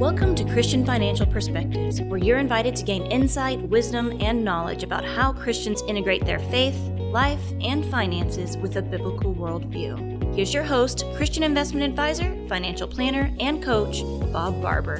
Welcome 0.00 0.34
to 0.36 0.44
Christian 0.44 0.86
Financial 0.86 1.26
Perspectives, 1.26 2.00
where 2.00 2.18
you're 2.18 2.38
invited 2.38 2.74
to 2.76 2.84
gain 2.84 3.04
insight, 3.12 3.60
wisdom, 3.60 4.16
and 4.22 4.42
knowledge 4.42 4.82
about 4.82 5.04
how 5.04 5.30
Christians 5.34 5.82
integrate 5.86 6.24
their 6.24 6.38
faith, 6.38 6.74
life, 6.96 7.42
and 7.60 7.84
finances 7.84 8.56
with 8.56 8.76
a 8.76 8.82
biblical 8.82 9.34
worldview. 9.34 10.34
Here's 10.34 10.54
your 10.54 10.62
host, 10.62 11.04
Christian 11.16 11.42
investment 11.42 11.84
advisor, 11.84 12.34
financial 12.48 12.88
planner, 12.88 13.30
and 13.40 13.62
coach, 13.62 14.00
Bob 14.32 14.62
Barber. 14.62 14.96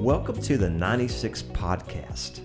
Welcome 0.00 0.40
to 0.40 0.56
the 0.56 0.70
96 0.70 1.42
podcast. 1.42 2.40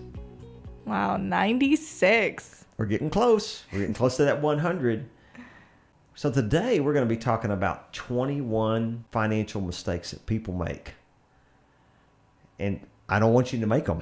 Wow, 0.84 1.16
96. 1.16 2.66
We're 2.76 2.86
getting 2.88 3.10
close. 3.10 3.64
We're 3.72 3.80
getting 3.80 3.96
close 3.96 4.18
to 4.18 4.26
that 4.26 4.42
100. 4.42 5.06
So 6.16 6.30
today 6.30 6.80
we're 6.80 6.94
going 6.94 7.08
to 7.08 7.14
be 7.14 7.20
talking 7.20 7.50
about 7.50 7.92
21 7.94 9.06
financial 9.12 9.62
mistakes 9.62 10.12
that 10.12 10.26
people 10.28 10.54
make. 10.54 10.94
And 12.60 12.80
I 13.10 13.20
don't 13.20 13.34
want 13.34 13.52
you 13.52 13.60
to 13.60 13.66
make 13.66 13.86
them. 13.86 14.00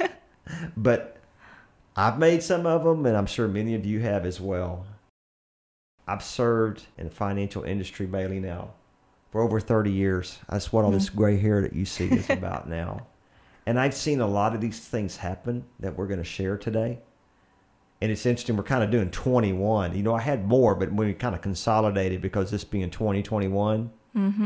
but 0.76 1.16
I've 1.96 2.18
made 2.18 2.42
some 2.42 2.66
of 2.66 2.84
them 2.84 3.04
and 3.04 3.16
I'm 3.16 3.26
sure 3.26 3.48
many 3.48 3.74
of 3.74 3.84
you 3.84 4.00
have 4.00 4.24
as 4.24 4.40
well. 4.40 4.86
I've 6.06 6.22
served 6.22 6.84
in 6.96 7.06
the 7.06 7.10
financial 7.10 7.64
industry, 7.64 8.06
Bailey, 8.06 8.38
now 8.38 8.70
for 9.32 9.40
over 9.40 9.58
30 9.58 9.90
years. 9.90 10.38
That's 10.48 10.72
what 10.72 10.84
all 10.84 10.92
this 10.92 11.08
mm-hmm. 11.08 11.18
gray 11.18 11.38
hair 11.38 11.60
that 11.62 11.72
you 11.72 11.84
see 11.84 12.06
is 12.06 12.30
about 12.30 12.68
now. 12.68 13.08
And 13.66 13.80
I've 13.80 13.94
seen 13.94 14.20
a 14.20 14.28
lot 14.28 14.54
of 14.54 14.60
these 14.60 14.78
things 14.78 15.16
happen 15.16 15.64
that 15.80 15.96
we're 15.96 16.06
going 16.06 16.18
to 16.18 16.24
share 16.24 16.56
today 16.56 17.00
and 18.04 18.12
it's 18.12 18.26
interesting. 18.26 18.58
We're 18.58 18.64
kind 18.64 18.84
of 18.84 18.90
doing 18.90 19.10
21. 19.10 19.96
You 19.96 20.02
know, 20.02 20.14
I 20.14 20.20
had 20.20 20.46
more, 20.46 20.74
but 20.74 20.92
we 20.92 21.14
kind 21.14 21.34
of 21.34 21.40
consolidated 21.40 22.20
because 22.20 22.50
this 22.50 22.62
being 22.62 22.90
2021, 22.90 23.90
mm-hmm. 24.14 24.42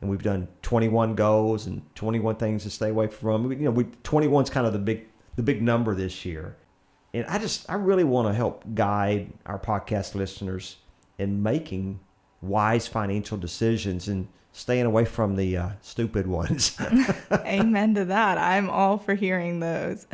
and 0.00 0.10
we've 0.10 0.22
done 0.22 0.48
21 0.62 1.14
goals 1.14 1.68
and 1.68 1.82
21 1.94 2.34
things 2.34 2.64
to 2.64 2.70
stay 2.70 2.88
away 2.88 3.06
from. 3.06 3.52
You 3.52 3.66
know, 3.66 3.70
we 3.70 3.84
21 4.02 4.42
is 4.42 4.50
kind 4.50 4.66
of 4.66 4.72
the 4.72 4.80
big 4.80 5.06
the 5.36 5.44
big 5.44 5.62
number 5.62 5.94
this 5.94 6.24
year, 6.24 6.56
and 7.14 7.24
I 7.26 7.38
just 7.38 7.70
I 7.70 7.74
really 7.74 8.02
want 8.02 8.26
to 8.26 8.34
help 8.34 8.64
guide 8.74 9.32
our 9.46 9.60
podcast 9.60 10.16
listeners 10.16 10.78
in 11.18 11.40
making 11.40 12.00
wise 12.42 12.88
financial 12.88 13.38
decisions 13.38 14.08
and 14.08 14.26
staying 14.58 14.86
away 14.86 15.04
from 15.04 15.36
the 15.36 15.56
uh, 15.56 15.68
stupid 15.82 16.26
ones. 16.26 16.76
Amen 17.32 17.94
to 17.94 18.04
that. 18.06 18.38
I'm 18.38 18.68
all 18.68 18.98
for 18.98 19.14
hearing 19.14 19.60
those. 19.60 20.06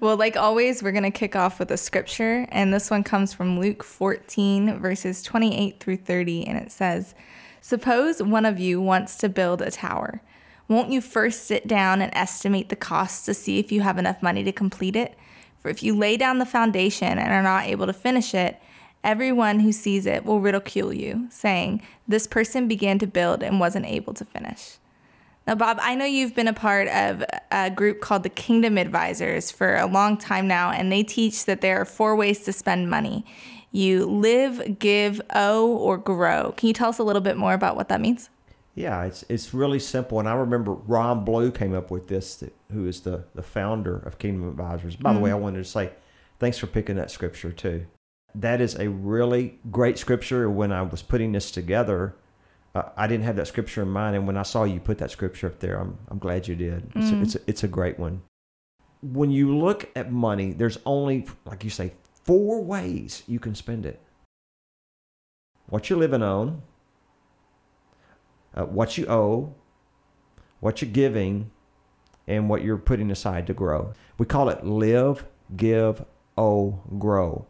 Well, 0.00 0.16
like 0.16 0.36
always, 0.36 0.82
we're 0.82 0.92
going 0.92 1.04
to 1.04 1.10
kick 1.12 1.36
off 1.36 1.60
with 1.60 1.70
a 1.70 1.76
scripture, 1.76 2.46
and 2.50 2.74
this 2.74 2.90
one 2.90 3.04
comes 3.04 3.32
from 3.32 3.60
Luke 3.60 3.84
14, 3.84 4.80
verses 4.80 5.22
28 5.22 5.78
through 5.78 5.98
30, 5.98 6.46
and 6.48 6.58
it 6.58 6.72
says, 6.72 7.14
Suppose 7.60 8.20
one 8.20 8.44
of 8.44 8.58
you 8.58 8.80
wants 8.80 9.16
to 9.18 9.28
build 9.28 9.62
a 9.62 9.70
tower. 9.70 10.20
Won't 10.66 10.90
you 10.90 11.00
first 11.00 11.44
sit 11.44 11.68
down 11.68 12.02
and 12.02 12.12
estimate 12.12 12.68
the 12.68 12.76
costs 12.76 13.24
to 13.26 13.34
see 13.34 13.60
if 13.60 13.70
you 13.70 13.82
have 13.82 13.98
enough 13.98 14.20
money 14.20 14.42
to 14.42 14.52
complete 14.52 14.96
it? 14.96 15.16
For 15.60 15.68
if 15.68 15.84
you 15.84 15.96
lay 15.96 16.16
down 16.16 16.38
the 16.38 16.44
foundation 16.46 17.18
and 17.18 17.32
are 17.32 17.42
not 17.42 17.66
able 17.66 17.86
to 17.86 17.92
finish 17.92 18.34
it, 18.34 18.60
Everyone 19.04 19.60
who 19.60 19.72
sees 19.72 20.06
it 20.06 20.24
will 20.24 20.40
ridicule 20.40 20.92
you, 20.92 21.28
saying, 21.30 21.82
This 22.08 22.26
person 22.26 22.66
began 22.66 22.98
to 22.98 23.06
build 23.06 23.42
and 23.42 23.60
wasn't 23.60 23.86
able 23.86 24.14
to 24.14 24.24
finish. 24.24 24.78
Now, 25.46 25.54
Bob, 25.54 25.78
I 25.80 25.94
know 25.94 26.04
you've 26.04 26.34
been 26.34 26.48
a 26.48 26.52
part 26.52 26.88
of 26.88 27.22
a 27.52 27.70
group 27.70 28.00
called 28.00 28.24
the 28.24 28.28
Kingdom 28.28 28.76
Advisors 28.76 29.52
for 29.52 29.76
a 29.76 29.86
long 29.86 30.16
time 30.16 30.48
now, 30.48 30.72
and 30.72 30.90
they 30.90 31.04
teach 31.04 31.44
that 31.44 31.60
there 31.60 31.80
are 31.80 31.84
four 31.84 32.16
ways 32.16 32.40
to 32.44 32.52
spend 32.52 32.90
money 32.90 33.24
you 33.70 34.06
live, 34.06 34.78
give, 34.78 35.20
owe, 35.34 35.66
or 35.66 35.98
grow. 35.98 36.52
Can 36.56 36.68
you 36.68 36.72
tell 36.72 36.88
us 36.88 36.98
a 36.98 37.02
little 37.02 37.20
bit 37.20 37.36
more 37.36 37.52
about 37.52 37.76
what 37.76 37.88
that 37.88 38.00
means? 38.00 38.30
Yeah, 38.74 39.04
it's 39.04 39.24
it's 39.28 39.54
really 39.54 39.78
simple, 39.78 40.18
and 40.18 40.28
I 40.28 40.34
remember 40.34 40.72
Ron 40.72 41.24
Blue 41.24 41.50
came 41.50 41.74
up 41.74 41.90
with 41.90 42.08
this, 42.08 42.42
who 42.72 42.86
is 42.86 43.00
the 43.02 43.24
the 43.34 43.42
founder 43.42 43.96
of 43.96 44.18
Kingdom 44.18 44.48
Advisors. 44.48 44.96
By 44.96 45.10
mm-hmm. 45.10 45.18
the 45.18 45.24
way, 45.24 45.30
I 45.30 45.34
wanted 45.34 45.58
to 45.58 45.64
say 45.64 45.92
thanks 46.38 46.58
for 46.58 46.66
picking 46.66 46.96
that 46.96 47.10
scripture 47.10 47.52
too 47.52 47.86
that 48.40 48.60
is 48.60 48.78
a 48.78 48.88
really 48.88 49.58
great 49.70 49.98
scripture. 49.98 50.48
When 50.50 50.72
I 50.72 50.82
was 50.82 51.02
putting 51.02 51.32
this 51.32 51.50
together, 51.50 52.14
uh, 52.74 52.90
I 52.96 53.06
didn't 53.06 53.24
have 53.24 53.36
that 53.36 53.48
scripture 53.48 53.82
in 53.82 53.88
mind, 53.88 54.16
and 54.16 54.26
when 54.26 54.36
I 54.36 54.42
saw 54.42 54.64
you 54.64 54.80
put 54.80 54.98
that 54.98 55.10
scripture 55.10 55.46
up 55.46 55.60
there, 55.60 55.80
I'm 55.80 55.98
I'm 56.08 56.18
glad 56.18 56.46
you 56.46 56.54
did. 56.54 56.90
It's, 56.94 57.10
mm. 57.10 57.18
a, 57.18 57.22
it's 57.22 57.34
a, 57.34 57.40
it's 57.46 57.64
a 57.64 57.68
great 57.68 57.98
one. 57.98 58.22
When 59.02 59.30
you 59.30 59.56
look 59.56 59.88
at 59.96 60.12
money, 60.12 60.52
there's 60.52 60.78
only 60.84 61.26
like 61.44 61.64
you 61.64 61.70
say 61.70 61.92
four 62.24 62.62
ways 62.62 63.22
you 63.26 63.38
can 63.38 63.54
spend 63.54 63.86
it. 63.86 64.00
What 65.68 65.88
you're 65.88 65.98
living 65.98 66.22
on, 66.22 66.62
uh, 68.54 68.64
what 68.64 68.96
you 68.98 69.06
owe, 69.06 69.54
what 70.60 70.80
you're 70.80 70.90
giving, 70.90 71.50
and 72.26 72.48
what 72.48 72.62
you're 72.62 72.76
putting 72.78 73.10
aside 73.10 73.46
to 73.46 73.54
grow. 73.54 73.92
We 74.18 74.26
call 74.26 74.48
it 74.48 74.64
live, 74.64 75.24
give, 75.56 76.04
owe, 76.36 76.82
grow. 76.98 77.46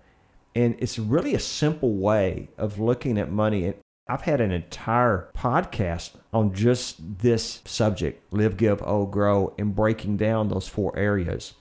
And 0.57 0.75
it's 0.79 0.99
really 0.99 1.35
a 1.35 1.39
simple 1.39 1.97
way 1.97 2.49
of 2.57 2.81
looking 2.81 3.19
at 3.19 3.31
money. 3.31 3.75
I've 4.09 4.23
had 4.23 4.41
an 4.41 4.53
entire 4.53 5.29
podcast 5.37 6.13
on 6.33 6.55
just 6.55 7.19
this 7.19 7.61
subject 7.67 8.33
live, 8.33 8.57
give, 8.57 8.83
owe, 8.83 9.05
grow, 9.05 9.55
and 9.59 9.77
breaking 9.77 10.17
down 10.17 10.49
those 10.49 10.67
four 10.67 10.97
areas. 10.97 11.53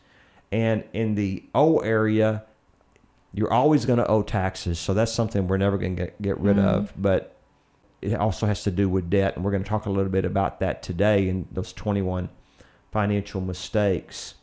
And 0.49 0.85
in 0.93 1.15
the 1.15 1.43
O 1.53 1.79
area, 1.79 2.45
you're 3.33 3.51
always 3.51 3.83
going 3.83 3.99
to 3.99 4.07
owe 4.07 4.23
taxes. 4.23 4.79
So 4.79 4.93
that's 4.93 5.11
something 5.11 5.45
we're 5.49 5.57
never 5.57 5.77
going 5.77 5.97
to 5.97 6.05
get, 6.05 6.21
get 6.21 6.39
rid 6.39 6.55
mm. 6.55 6.65
of. 6.65 6.93
But 6.95 7.35
it 8.01 8.13
also 8.13 8.45
has 8.45 8.63
to 8.63 8.71
do 8.71 8.87
with 8.87 9.09
debt. 9.09 9.35
And 9.35 9.43
we're 9.43 9.51
going 9.51 9.63
to 9.63 9.69
talk 9.69 9.87
a 9.87 9.91
little 9.91 10.11
bit 10.11 10.23
about 10.23 10.61
that 10.61 10.81
today 10.81 11.27
in 11.27 11.49
those 11.51 11.73
21 11.73 12.29
financial 12.93 13.41
mistakes. 13.41 14.35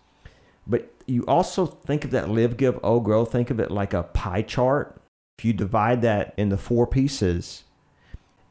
But 0.67 0.92
you 1.07 1.25
also 1.27 1.67
think 1.67 2.05
of 2.05 2.11
that 2.13 2.29
live, 2.29 2.57
give, 2.57 2.79
owe, 2.83 3.01
grow, 3.01 3.25
think 3.25 3.51
of 3.51 3.61
it 3.61 3.71
like 3.71 3.93
a 3.95 4.03
pie 4.03 4.43
chart. 4.43 5.01
If 5.39 5.45
you 5.45 5.53
divide 5.53 6.03
that 6.03 6.35
into 6.37 6.57
four 6.57 6.87
pieces, 6.87 7.65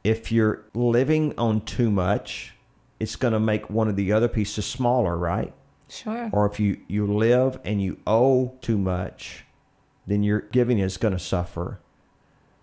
if 0.04 0.32
you're 0.32 0.66
living 0.74 1.34
on 1.38 1.62
too 1.62 1.92
much, 1.92 2.56
it's 3.00 3.16
going 3.16 3.34
to 3.34 3.40
make 3.40 3.70
one 3.70 3.88
of 3.88 3.96
the 3.96 4.12
other 4.12 4.28
pieces 4.28 4.66
smaller, 4.66 5.18
right? 5.18 5.54
Sure. 5.88 6.30
Or 6.32 6.46
if 6.46 6.60
you, 6.60 6.80
you 6.88 7.06
live 7.06 7.60
and 7.64 7.82
you 7.82 8.00
owe 8.08 8.58
too 8.62 8.78
much, 8.78 9.46
then 10.08 10.24
your 10.24 10.42
giving 10.42 10.80
is 10.80 10.98
going 10.98 11.14
to 11.14 11.20
suffer. 11.20 11.80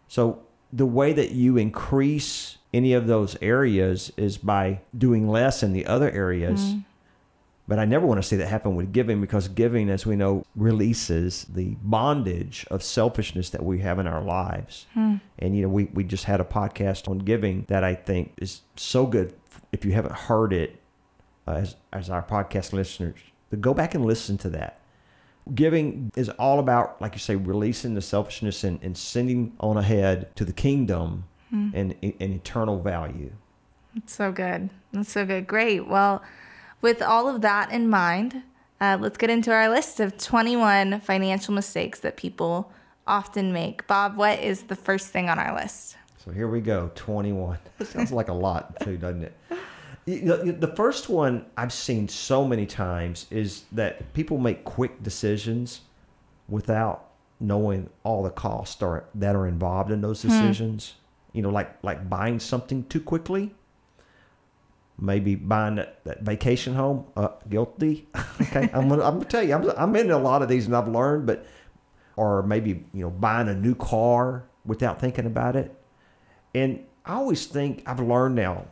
So 0.09 0.43
the 0.73 0.87
way 0.87 1.13
that 1.13 1.33
you 1.33 1.57
increase 1.57 2.59
any 2.73 2.93
of 2.93 3.07
those 3.07 3.37
areas 3.41 4.13
is 4.17 4.39
by 4.39 4.81
doing 4.97 5.29
less 5.29 5.63
in 5.63 5.73
the 5.73 5.87
other 5.87 6.11
areas. 6.11 6.61
Mm. 6.61 6.85
But 7.69 7.79
I 7.79 7.85
never 7.85 8.07
want 8.07 8.21
to 8.21 8.27
see 8.27 8.37
that 8.37 8.49
happen 8.49 8.77
with 8.77 8.95
giving 8.95 9.21
because 9.21 9.47
giving, 9.47 9.91
as 9.91 10.07
we 10.07 10.17
know, 10.17 10.43
releases 10.57 11.45
the 11.45 11.77
bondage 11.83 12.67
of 12.71 12.83
selfishness 12.83 13.51
that 13.51 13.63
we 13.63 13.81
have 13.81 13.99
in 13.99 14.07
our 14.07 14.23
lives. 14.23 14.87
Hmm. 14.95 15.17
And, 15.39 15.55
you 15.55 15.63
know, 15.63 15.69
we, 15.69 15.85
we 15.93 16.03
just 16.03 16.25
had 16.25 16.41
a 16.41 16.45
podcast 16.45 17.09
on 17.09 17.19
giving 17.19 17.67
that 17.69 17.85
I 17.85 17.95
think 17.95 18.33
is 18.39 18.63
so 18.77 19.05
good. 19.05 19.35
If 19.71 19.85
you 19.85 19.93
haven't 19.93 20.15
heard 20.15 20.55
it, 20.55 20.81
uh, 21.47 21.57
as, 21.57 21.77
as 21.93 22.09
our 22.09 22.23
podcast 22.23 22.73
listeners, 22.73 23.19
to 23.51 23.57
go 23.59 23.75
back 23.75 23.95
and 23.95 24.05
listen 24.05 24.39
to 24.39 24.49
that. 24.51 24.81
Giving 25.55 26.11
is 26.17 26.31
all 26.31 26.61
about, 26.61 27.01
like 27.03 27.13
you 27.13 27.21
say, 27.21 27.37
releasing 27.37 27.95
the 27.95 28.03
selfishness 28.03 28.65
and, 28.65 28.83
and 28.83 28.97
sending 28.97 29.53
on 29.61 29.77
ahead 29.77 30.35
to 30.37 30.47
the 30.47 30.55
kingdom 30.55 31.25
hmm. 31.51 31.69
and, 31.75 31.95
and 32.03 32.33
eternal 32.33 32.81
value. 32.81 33.33
That's 33.95 34.15
so 34.15 34.33
good. 34.33 34.71
That's 34.93 35.13
so 35.13 35.27
good. 35.27 35.47
Great. 35.47 35.87
Well, 35.87 36.23
with 36.81 37.03
all 37.03 37.29
of 37.29 37.41
that 37.43 37.73
in 37.73 37.89
mind, 37.89 38.43
uh, 38.81 38.97
let's 39.01 39.19
get 39.19 39.31
into 39.31 39.53
our 39.53 39.69
list 39.69 40.01
of 40.01 40.17
21 40.17 41.01
financial 41.01 41.53
mistakes 41.53 42.01
that 42.01 42.17
people 42.17 42.73
often 43.07 43.53
make. 43.53 43.87
Bob, 43.87 44.17
what 44.17 44.39
is 44.41 44.63
the 44.63 44.77
first 44.77 45.09
thing 45.09 45.29
on 45.29 45.39
our 45.39 45.55
list? 45.55 45.97
So 46.25 46.31
here 46.31 46.49
we 46.49 46.61
go 46.61 46.91
21. 46.95 47.59
sounds 47.85 48.13
like 48.13 48.29
a 48.29 48.35
lot, 48.35 48.79
too, 48.81 48.97
doesn't 48.97 49.25
it? 49.25 50.61
The 50.61 50.73
first 50.75 51.09
one 51.09 51.45
I've 51.57 51.73
seen 51.73 52.09
so 52.09 52.45
many 52.47 52.67
times 52.67 53.27
is 53.31 53.65
that 53.73 54.13
people 54.15 54.39
make 54.39 54.65
quick 54.65 55.03
decisions 55.03 55.83
without 56.49 57.11
knowing 57.41 57.91
all 58.05 58.23
the 58.23 58.31
costs 58.31 58.83
are, 58.83 59.05
that 59.15 59.37
are 59.37 59.47
involved 59.47 59.91
in 59.91 60.01
those 60.01 60.23
hmm. 60.23 60.29
decisions. 60.29 60.95
Hmm. 61.33 61.37
You 61.37 61.43
know, 61.43 61.51
like 61.51 61.77
like 61.83 62.09
buying 62.09 62.41
something 62.41 62.85
too 62.85 63.01
quickly 63.01 63.55
maybe 64.99 65.35
buying 65.35 65.77
that, 65.77 66.05
that 66.05 66.23
vacation 66.23 66.75
home. 66.75 67.07
Uh, 67.17 67.29
guilty. 67.49 68.09
okay, 68.41 68.69
I'm 68.73 68.89
gonna, 68.89 69.05
I'm 69.05 69.15
gonna 69.15 69.25
tell 69.25 69.43
you, 69.43 69.55
I'm, 69.55 69.71
I'm 69.77 69.97
in 69.97 70.11
a 70.11 70.19
lot 70.19 70.43
of 70.43 70.49
these, 70.49 70.67
and 70.67 70.77
I've 70.77 70.89
learned, 70.89 71.27
but 71.27 71.47
or 72.17 72.43
maybe 72.43 72.85
you 72.93 73.03
know 73.03 73.11
buying 73.11 73.49
a 73.49 73.55
new 73.55 73.75
car 73.75 74.45
without 74.65 75.01
thinking 75.01 75.27
about 75.27 75.57
it. 75.57 75.75
And 76.55 76.85
I 77.05 77.15
always 77.15 77.47
think 77.47 77.83
I've 77.87 78.01
learned 78.01 78.35
now, 78.35 78.67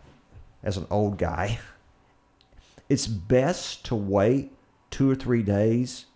as 0.62 0.76
an 0.76 0.86
old 0.90 1.18
guy, 1.18 1.58
it's 2.88 3.06
best 3.06 3.84
to 3.86 3.94
wait 3.94 4.52
two 4.90 5.10
or 5.10 5.14
three 5.14 5.42
days, 5.42 6.06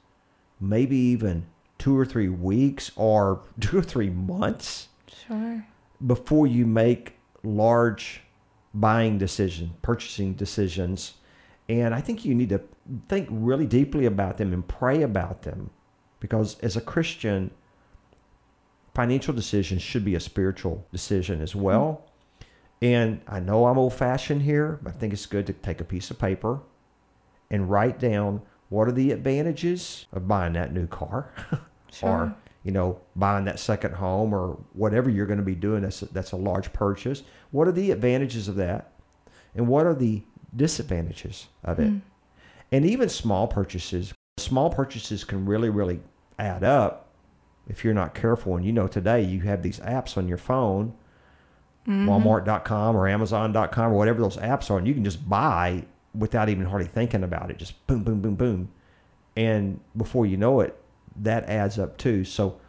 maybe 0.60 0.96
even 0.96 1.46
two 1.78 1.96
or 1.96 2.04
three 2.04 2.28
weeks 2.28 2.90
or 2.96 3.42
two 3.60 3.78
or 3.78 3.82
three 3.82 4.10
months. 4.10 4.88
Sure. 5.26 5.64
Before 6.04 6.46
you 6.46 6.66
make 6.66 7.16
large 7.42 8.22
buying 8.72 9.18
decisions, 9.18 9.72
purchasing 9.82 10.34
decisions. 10.34 11.14
And 11.68 11.94
I 11.94 12.00
think 12.00 12.24
you 12.24 12.34
need 12.34 12.48
to 12.50 12.60
think 13.08 13.28
really 13.30 13.66
deeply 13.66 14.06
about 14.06 14.38
them 14.38 14.52
and 14.52 14.66
pray 14.66 15.02
about 15.02 15.42
them 15.42 15.70
because 16.18 16.58
as 16.60 16.76
a 16.76 16.80
Christian, 16.80 17.50
financial 18.94 19.34
decisions 19.34 19.82
should 19.82 20.04
be 20.04 20.14
a 20.14 20.20
spiritual 20.20 20.86
decision 20.92 21.40
as 21.40 21.50
mm-hmm. 21.50 21.62
well. 21.62 22.06
And 22.82 23.20
I 23.28 23.40
know 23.40 23.66
I'm 23.66 23.78
old 23.78 23.94
fashioned 23.94 24.42
here, 24.42 24.78
but 24.82 24.94
I 24.94 24.96
think 24.96 25.12
it's 25.12 25.26
good 25.26 25.46
to 25.46 25.52
take 25.52 25.80
a 25.80 25.84
piece 25.84 26.10
of 26.10 26.18
paper 26.18 26.60
and 27.50 27.70
write 27.70 27.98
down 27.98 28.42
what 28.68 28.88
are 28.88 28.92
the 28.92 29.10
advantages 29.10 30.06
of 30.12 30.26
buying 30.26 30.54
that 30.54 30.72
new 30.72 30.86
car 30.86 31.32
Sure. 31.92 32.08
or 32.08 32.36
you 32.62 32.70
know 32.70 33.00
buying 33.16 33.44
that 33.46 33.58
second 33.58 33.94
home 33.94 34.34
or 34.34 34.58
whatever 34.72 35.08
you're 35.08 35.26
going 35.26 35.38
to 35.38 35.44
be 35.44 35.54
doing 35.54 35.82
that's 35.82 36.02
a, 36.02 36.06
that's 36.06 36.32
a 36.32 36.36
large 36.36 36.72
purchase 36.72 37.22
what 37.50 37.66
are 37.66 37.72
the 37.72 37.90
advantages 37.90 38.48
of 38.48 38.56
that? 38.56 38.92
And 39.54 39.66
what 39.66 39.86
are 39.86 39.94
the 39.94 40.22
disadvantages 40.54 41.48
of 41.64 41.80
it? 41.80 41.90
Mm. 41.90 42.00
And 42.72 42.86
even 42.86 43.08
small 43.08 43.46
purchases 43.46 44.14
small 44.38 44.70
purchases 44.70 45.22
can 45.22 45.44
really 45.44 45.68
really 45.68 46.00
add 46.38 46.64
up 46.64 47.08
if 47.68 47.84
you're 47.84 47.94
not 47.94 48.14
careful. 48.14 48.56
And 48.56 48.64
you 48.64 48.72
know 48.72 48.86
today 48.86 49.22
you 49.22 49.40
have 49.40 49.62
these 49.62 49.80
apps 49.80 50.16
on 50.16 50.28
your 50.28 50.38
phone 50.38 50.94
mm-hmm. 51.86 52.08
walmart.com 52.08 52.96
or 52.96 53.08
amazon.com 53.08 53.92
or 53.92 53.96
whatever 53.96 54.20
those 54.20 54.36
apps 54.36 54.70
are 54.70 54.78
and 54.78 54.86
you 54.86 54.94
can 54.94 55.04
just 55.04 55.28
buy 55.28 55.84
without 56.14 56.48
even 56.48 56.66
hardly 56.66 56.88
thinking 56.88 57.24
about 57.24 57.50
it. 57.50 57.58
Just 57.58 57.86
boom 57.86 58.04
boom 58.04 58.20
boom 58.20 58.36
boom. 58.36 58.70
And 59.36 59.80
before 59.96 60.26
you 60.26 60.36
know 60.36 60.60
it 60.60 60.79
that 61.20 61.44
adds 61.44 61.78
up 61.78 61.96
too. 61.96 62.24
So 62.24 62.60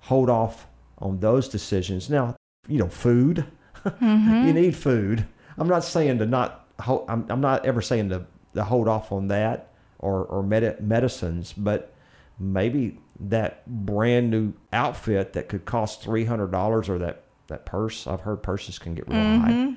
hold 0.00 0.30
off 0.30 0.66
on 0.98 1.20
those 1.20 1.48
decisions. 1.48 2.08
Now 2.08 2.36
you 2.68 2.78
know 2.78 2.88
food. 2.88 3.46
Mm-hmm. 3.84 4.46
You 4.46 4.52
need 4.54 4.74
food. 4.74 5.26
I'm 5.58 5.68
not 5.68 5.84
saying 5.84 6.18
to 6.20 6.24
not 6.24 6.66
I'm, 6.78 7.26
I'm 7.28 7.40
not 7.42 7.66
ever 7.66 7.82
saying 7.82 8.08
to, 8.08 8.24
to 8.54 8.64
hold 8.64 8.88
off 8.88 9.12
on 9.12 9.28
that 9.28 9.74
or 9.98 10.24
or 10.24 10.42
medi- 10.42 10.80
medicines 10.80 11.52
but 11.52 11.92
maybe 12.38 12.98
that 13.18 13.66
brand 13.66 14.30
new 14.30 14.52
outfit 14.72 15.32
that 15.34 15.48
could 15.48 15.64
cost 15.64 16.02
$300 16.02 16.88
or 16.88 16.98
that 16.98 17.22
that 17.46 17.66
purse 17.66 18.06
i've 18.06 18.22
heard 18.22 18.42
purses 18.42 18.78
can 18.78 18.94
get 18.94 19.06
real 19.06 19.18
high 19.18 19.50
mm-hmm. 19.50 19.74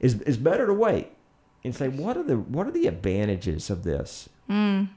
is 0.00 0.20
is 0.22 0.36
better 0.36 0.66
to 0.66 0.72
wait 0.72 1.08
and 1.62 1.74
say 1.74 1.88
what 1.88 2.16
are 2.16 2.22
the 2.22 2.36
what 2.36 2.66
are 2.66 2.70
the 2.70 2.86
advantages 2.86 3.68
of 3.68 3.84
this 3.84 4.28
mm. 4.48 4.88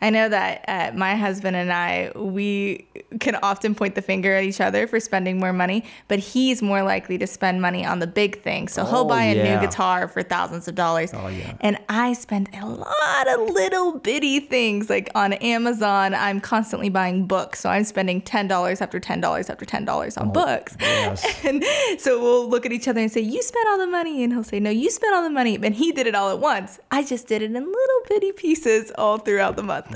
I 0.00 0.10
know 0.10 0.28
that 0.28 0.64
uh, 0.68 0.92
my 0.96 1.14
husband 1.14 1.56
and 1.56 1.72
I, 1.72 2.12
we 2.14 2.88
can 3.18 3.36
often 3.42 3.74
point 3.74 3.94
the 3.96 4.02
finger 4.02 4.34
at 4.36 4.44
each 4.44 4.60
other 4.60 4.86
for 4.86 5.00
spending 5.00 5.40
more 5.40 5.52
money, 5.52 5.84
but 6.08 6.18
he's 6.20 6.62
more 6.62 6.82
likely 6.82 7.18
to 7.18 7.26
spend 7.26 7.60
money 7.60 7.84
on 7.84 7.98
the 7.98 8.06
big 8.06 8.40
things. 8.42 8.72
So 8.72 8.82
Oh, 8.82 8.86
he'll 8.86 9.04
buy 9.04 9.24
a 9.24 9.34
yeah. 9.36 9.54
new 9.60 9.66
guitar 9.66 10.06
for 10.08 10.22
thousands 10.22 10.68
of 10.68 10.74
dollars. 10.74 11.10
Oh, 11.12 11.28
yeah. 11.28 11.54
And 11.60 11.78
I 11.88 12.12
spend 12.12 12.48
a 12.54 12.66
lot 12.66 13.28
of 13.28 13.50
little 13.50 13.98
bitty 13.98 14.40
things. 14.40 14.88
Like 14.88 15.10
on 15.14 15.32
Amazon, 15.34 16.14
I'm 16.14 16.40
constantly 16.40 16.88
buying 16.88 17.26
books. 17.26 17.60
So 17.60 17.68
I'm 17.70 17.84
spending 17.84 18.22
$10 18.22 18.80
after 18.80 19.00
$10 19.00 19.50
after 19.50 19.64
$10 19.64 20.20
on 20.20 20.28
oh, 20.28 20.30
books. 20.30 20.76
Oh, 20.80 20.84
yes. 20.84 21.26
And 21.44 21.64
so 21.98 22.20
we'll 22.20 22.48
look 22.48 22.64
at 22.66 22.72
each 22.72 22.86
other 22.86 23.00
and 23.00 23.10
say, 23.10 23.20
You 23.22 23.42
spent 23.42 23.66
all 23.68 23.78
the 23.78 23.86
money. 23.86 24.22
And 24.22 24.32
he'll 24.32 24.44
say, 24.44 24.60
No, 24.60 24.70
you 24.70 24.90
spent 24.90 25.14
all 25.14 25.22
the 25.22 25.30
money. 25.30 25.58
And 25.60 25.74
he 25.74 25.90
did 25.90 26.06
it 26.06 26.14
all 26.14 26.30
at 26.30 26.38
once. 26.38 26.78
I 26.90 27.02
just 27.02 27.26
did 27.26 27.42
it 27.42 27.46
in 27.46 27.54
little 27.54 28.00
bitty 28.08 28.32
pieces 28.32 28.92
all 28.96 29.18
throughout 29.18 29.56
the 29.56 29.62
month. 29.62 29.86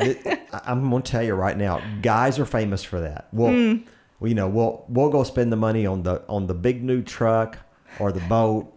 I'm 0.66 0.88
going 0.90 1.02
to 1.02 1.10
tell 1.12 1.22
you 1.22 1.34
right 1.34 1.56
now, 1.56 1.80
guys 2.02 2.38
are 2.38 2.46
famous 2.46 2.82
for 2.82 3.00
that. 3.00 3.03
Well, 3.32 3.52
Hmm. 3.52 3.74
well, 4.20 4.28
you 4.28 4.34
know, 4.34 4.48
we'll 4.48 4.84
we'll 4.88 5.10
go 5.10 5.22
spend 5.24 5.52
the 5.52 5.56
money 5.56 5.86
on 5.86 6.02
the 6.02 6.22
on 6.28 6.46
the 6.46 6.54
big 6.54 6.82
new 6.82 7.02
truck 7.02 7.58
or 7.98 8.12
the 8.12 8.20
boat 8.20 8.70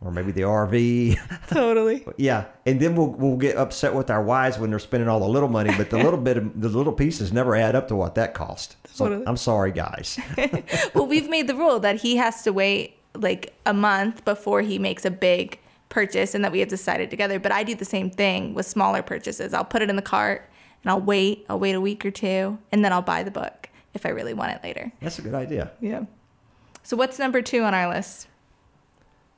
or 0.00 0.12
maybe 0.12 0.30
the 0.30 0.42
RV. 0.42 1.18
totally. 1.48 2.06
yeah, 2.16 2.44
and 2.66 2.78
then 2.80 2.94
we'll 2.94 3.08
we'll 3.10 3.36
get 3.36 3.56
upset 3.56 3.94
with 3.94 4.10
our 4.10 4.22
wives 4.22 4.58
when 4.58 4.70
they're 4.70 4.78
spending 4.78 5.08
all 5.08 5.20
the 5.20 5.28
little 5.28 5.48
money, 5.48 5.72
but 5.76 5.90
the 5.90 5.98
little 6.02 6.20
bit 6.20 6.36
of 6.36 6.60
the 6.60 6.68
little 6.68 6.92
pieces 6.92 7.32
never 7.32 7.56
add 7.56 7.74
up 7.74 7.88
to 7.88 7.96
what 7.96 8.14
that 8.14 8.34
cost. 8.34 8.76
So 8.92 9.06
Totally. 9.06 9.26
I'm 9.26 9.36
sorry, 9.36 9.72
guys. 9.72 10.18
well, 10.94 11.06
we've 11.06 11.28
made 11.28 11.46
the 11.48 11.54
rule 11.54 11.80
that 11.80 11.96
he 11.96 12.16
has 12.16 12.42
to 12.42 12.52
wait 12.52 12.96
like 13.14 13.54
a 13.66 13.72
month 13.74 14.24
before 14.24 14.62
he 14.62 14.78
makes 14.78 15.04
a 15.04 15.10
big 15.10 15.58
purchase 15.88 16.34
and 16.34 16.44
that 16.44 16.52
we 16.52 16.60
have 16.60 16.68
decided 16.68 17.10
together. 17.10 17.38
But 17.40 17.50
I 17.50 17.62
do 17.64 17.74
the 17.74 17.84
same 17.84 18.10
thing 18.10 18.54
with 18.54 18.66
smaller 18.66 19.02
purchases. 19.02 19.54
I'll 19.54 19.64
put 19.64 19.82
it 19.82 19.88
in 19.90 19.96
the 19.96 20.02
cart 20.02 20.48
and 20.82 20.90
I'll 20.90 21.00
wait. 21.00 21.44
I'll 21.48 21.58
wait 21.58 21.74
a 21.74 21.80
week 21.80 22.04
or 22.04 22.10
two 22.10 22.58
and 22.72 22.84
then 22.84 22.92
I'll 22.92 23.02
buy 23.02 23.22
the 23.22 23.30
book 23.30 23.68
if 23.94 24.06
I 24.06 24.10
really 24.10 24.34
want 24.34 24.52
it 24.52 24.60
later. 24.62 24.92
That's 25.00 25.18
a 25.18 25.22
good 25.22 25.34
idea. 25.34 25.72
Yeah. 25.80 26.04
So 26.82 26.96
what's 26.96 27.18
number 27.18 27.42
two 27.42 27.62
on 27.62 27.74
our 27.74 27.88
list? 27.88 28.28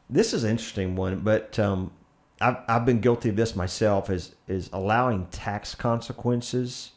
This 0.08 0.32
is 0.32 0.44
an 0.44 0.50
interesting 0.50 0.96
one, 0.96 1.20
but 1.20 1.58
um, 1.58 1.92
I've, 2.40 2.56
I've 2.69 2.87
been 2.87 3.00
guilty 3.00 3.28
of 3.28 3.37
this 3.37 3.54
myself 3.54 4.10
is, 4.10 4.34
is 4.48 4.70
allowing 4.72 5.26
tax 5.26 5.75
consequences 5.75 6.92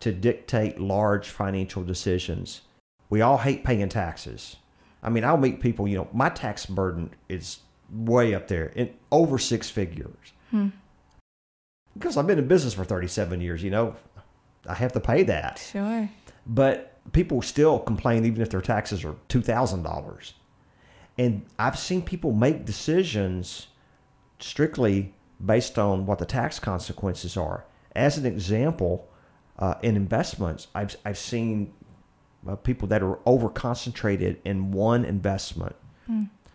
to 0.00 0.12
dictate 0.12 0.80
large 0.80 1.30
financial 1.30 1.82
decisions. 1.82 2.62
We 3.10 3.20
all 3.20 3.38
hate 3.38 3.64
paying 3.64 3.88
taxes. 3.88 4.56
I 5.02 5.10
mean, 5.10 5.24
I'll 5.24 5.36
meet 5.36 5.60
people, 5.60 5.88
you 5.88 5.96
know, 5.96 6.08
my 6.12 6.28
tax 6.28 6.66
burden 6.66 7.10
is 7.28 7.60
way 7.90 8.34
up 8.34 8.48
there, 8.48 8.66
in 8.66 8.94
over 9.10 9.38
six 9.38 9.70
figures. 9.70 10.32
Because 11.98 12.16
I've 12.16 12.26
been 12.26 12.38
in 12.38 12.48
business 12.48 12.74
for 12.74 12.84
37 12.84 13.40
years, 13.40 13.62
you 13.62 13.70
know, 13.70 13.96
I 14.66 14.74
have 14.74 14.92
to 14.92 15.00
pay 15.00 15.22
that. 15.24 15.58
Sure. 15.58 16.08
But 16.46 16.98
people 17.12 17.42
still 17.42 17.78
complain 17.78 18.24
even 18.24 18.42
if 18.42 18.50
their 18.50 18.60
taxes 18.60 19.04
are 19.04 19.14
$2,000. 19.28 20.32
And 21.16 21.46
I've 21.58 21.78
seen 21.78 22.02
people 22.02 22.32
make 22.32 22.64
decisions 22.64 23.68
strictly 24.38 25.14
based 25.44 25.78
on 25.78 26.06
what 26.06 26.18
the 26.18 26.26
tax 26.26 26.58
consequences 26.60 27.36
are. 27.36 27.64
As 27.94 28.18
an 28.18 28.26
example, 28.26 29.08
uh, 29.58 29.74
in 29.82 29.96
investments, 29.96 30.68
I've, 30.74 30.96
I've 31.04 31.18
seen 31.18 31.72
uh, 32.46 32.56
people 32.56 32.86
that 32.88 33.02
are 33.02 33.18
over 33.26 33.48
concentrated 33.48 34.40
in 34.44 34.70
one 34.70 35.04
investment. 35.04 35.74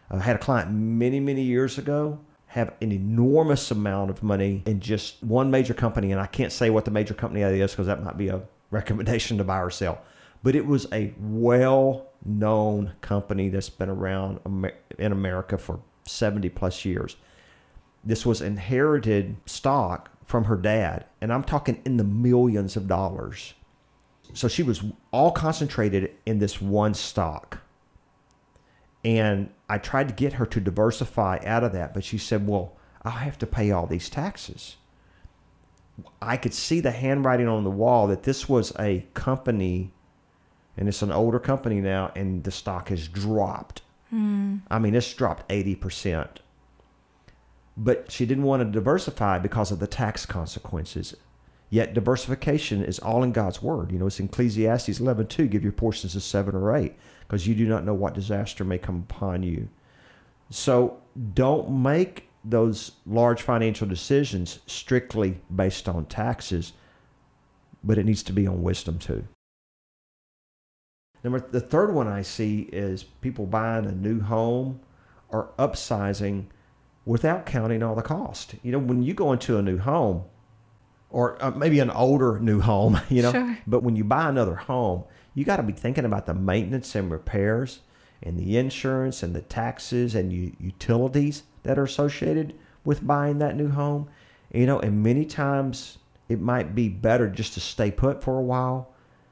I 0.09 0.19
had 0.19 0.35
a 0.35 0.39
client 0.39 0.71
many, 0.71 1.19
many 1.19 1.41
years 1.41 1.77
ago 1.77 2.19
have 2.53 2.71
an 2.81 2.91
enormous 2.91 3.71
amount 3.71 4.11
of 4.11 4.21
money 4.21 4.61
in 4.67 4.79
just 4.79 5.23
one 5.23 5.49
major 5.49 5.73
company. 5.73 6.11
And 6.11 6.21
I 6.21 6.27
can't 6.27 6.51
say 6.51 6.69
what 6.69 6.85
the 6.85 6.91
major 6.91 7.15
company 7.15 7.41
is 7.41 7.71
because 7.71 7.87
that 7.87 8.03
might 8.03 8.15
be 8.15 8.27
a 8.27 8.43
recommendation 8.69 9.39
to 9.39 9.43
buy 9.43 9.59
or 9.59 9.71
sell. 9.71 10.03
But 10.43 10.55
it 10.55 10.67
was 10.67 10.85
a 10.93 11.15
well 11.19 12.09
known 12.23 12.93
company 13.01 13.49
that's 13.49 13.69
been 13.69 13.89
around 13.89 14.39
in 14.99 15.11
America 15.11 15.57
for 15.57 15.79
70 16.05 16.47
plus 16.49 16.85
years. 16.85 17.15
This 18.03 18.23
was 18.23 18.39
inherited 18.39 19.35
stock 19.47 20.11
from 20.23 20.43
her 20.43 20.55
dad, 20.55 21.05
and 21.21 21.33
I'm 21.33 21.43
talking 21.43 21.81
in 21.85 21.97
the 21.97 22.03
millions 22.03 22.75
of 22.75 22.87
dollars. 22.87 23.55
So 24.33 24.47
she 24.47 24.61
was 24.61 24.83
all 25.11 25.31
concentrated 25.31 26.11
in 26.27 26.37
this 26.37 26.61
one 26.61 26.93
stock. 26.93 27.62
And 29.03 29.49
I 29.67 29.77
tried 29.77 30.07
to 30.07 30.13
get 30.13 30.33
her 30.33 30.45
to 30.45 30.59
diversify 30.59 31.39
out 31.45 31.63
of 31.63 31.73
that, 31.73 31.93
but 31.93 32.03
she 32.03 32.17
said, 32.17 32.47
Well, 32.47 32.77
I'll 33.03 33.11
have 33.11 33.37
to 33.39 33.47
pay 33.47 33.71
all 33.71 33.85
these 33.85 34.09
taxes. 34.09 34.77
I 36.21 36.37
could 36.37 36.53
see 36.53 36.79
the 36.79 36.91
handwriting 36.91 37.47
on 37.47 37.63
the 37.63 37.69
wall 37.69 38.07
that 38.07 38.23
this 38.23 38.47
was 38.47 38.73
a 38.79 39.05
company, 39.13 39.91
and 40.77 40.87
it's 40.87 41.01
an 41.01 41.11
older 41.11 41.39
company 41.39 41.81
now, 41.81 42.11
and 42.15 42.43
the 42.43 42.51
stock 42.51 42.89
has 42.89 43.07
dropped. 43.07 43.81
Hmm. 44.09 44.57
I 44.71 44.79
mean, 44.79 44.95
it's 44.95 45.13
dropped 45.13 45.47
80%. 45.49 46.37
But 47.75 48.11
she 48.11 48.25
didn't 48.25 48.43
want 48.43 48.61
to 48.61 48.65
diversify 48.65 49.39
because 49.39 49.71
of 49.71 49.79
the 49.79 49.87
tax 49.87 50.25
consequences. 50.25 51.15
Yet 51.73 51.95
diversification 51.95 52.83
is 52.83 52.99
all 52.99 53.23
in 53.23 53.31
God's 53.31 53.63
word. 53.63 53.91
You 53.91 53.97
know, 53.97 54.05
it's 54.05 54.19
Ecclesiastes 54.19 54.99
11 54.99 55.25
2, 55.25 55.47
give 55.47 55.63
your 55.63 55.71
portions 55.71 56.15
of 56.15 56.21
seven 56.21 56.53
or 56.53 56.75
eight, 56.75 56.93
because 57.21 57.47
you 57.47 57.55
do 57.55 57.65
not 57.65 57.83
know 57.83 57.95
what 57.95 58.13
disaster 58.13 58.63
may 58.63 58.77
come 58.77 59.07
upon 59.09 59.41
you. 59.41 59.69
So 60.51 61.01
don't 61.33 61.81
make 61.81 62.29
those 62.45 62.91
large 63.07 63.41
financial 63.41 63.87
decisions 63.87 64.59
strictly 64.67 65.41
based 65.55 65.89
on 65.89 66.05
taxes, 66.05 66.73
but 67.83 67.97
it 67.97 68.05
needs 68.05 68.21
to 68.21 68.33
be 68.33 68.45
on 68.45 68.61
wisdom 68.61 68.99
too. 68.99 69.27
Number 71.23 71.39
the 71.39 71.59
third 71.59 71.91
one 71.91 72.07
I 72.07 72.21
see 72.21 72.69
is 72.71 73.01
people 73.01 73.47
buying 73.47 73.87
a 73.87 73.91
new 73.91 74.21
home 74.21 74.79
or 75.29 75.49
upsizing 75.57 76.45
without 77.03 77.47
counting 77.47 77.81
all 77.81 77.95
the 77.95 78.03
cost. 78.03 78.53
You 78.61 78.73
know, 78.73 78.77
when 78.77 79.01
you 79.01 79.15
go 79.15 79.33
into 79.33 79.57
a 79.57 79.63
new 79.63 79.79
home, 79.79 80.25
or 81.13 81.41
uh, 81.41 81.51
maybe 81.51 81.79
an 81.79 81.89
older 81.91 82.39
new 82.39 82.59
home, 82.59 82.99
you 83.09 83.21
know, 83.21 83.31
Sure. 83.31 83.57
but 83.65 83.83
when 83.83 83.95
you 83.95 84.03
buy 84.03 84.27
another 84.27 84.55
home, 84.55 85.05
you 85.33 85.45
got 85.45 85.57
to 85.57 85.63
be 85.63 85.71
thinking 85.73 86.03
about 86.05 86.25
the 86.25 86.33
maintenance 86.33 86.93
and 86.95 87.09
repairs 87.09 87.79
and 88.21 88.37
the 88.37 88.57
insurance 88.57 89.23
and 89.23 89.33
the 89.35 89.41
taxes 89.41 90.15
and 90.15 90.33
u- 90.33 90.55
utilities 90.59 91.43
that 91.63 91.77
are 91.79 91.83
associated 91.83 92.53
with 92.83 93.05
buying 93.07 93.37
that 93.39 93.55
new 93.55 93.69
home. 93.69 94.09
You 94.51 94.65
know, 94.65 94.79
and 94.79 95.01
many 95.01 95.25
times 95.25 95.99
it 96.29 96.39
might 96.41 96.75
be 96.75 96.89
better 96.89 97.29
just 97.29 97.53
to 97.53 97.59
stay 97.59 97.91
put 97.91 98.21
for 98.23 98.37
a 98.37 98.43
while 98.43 98.89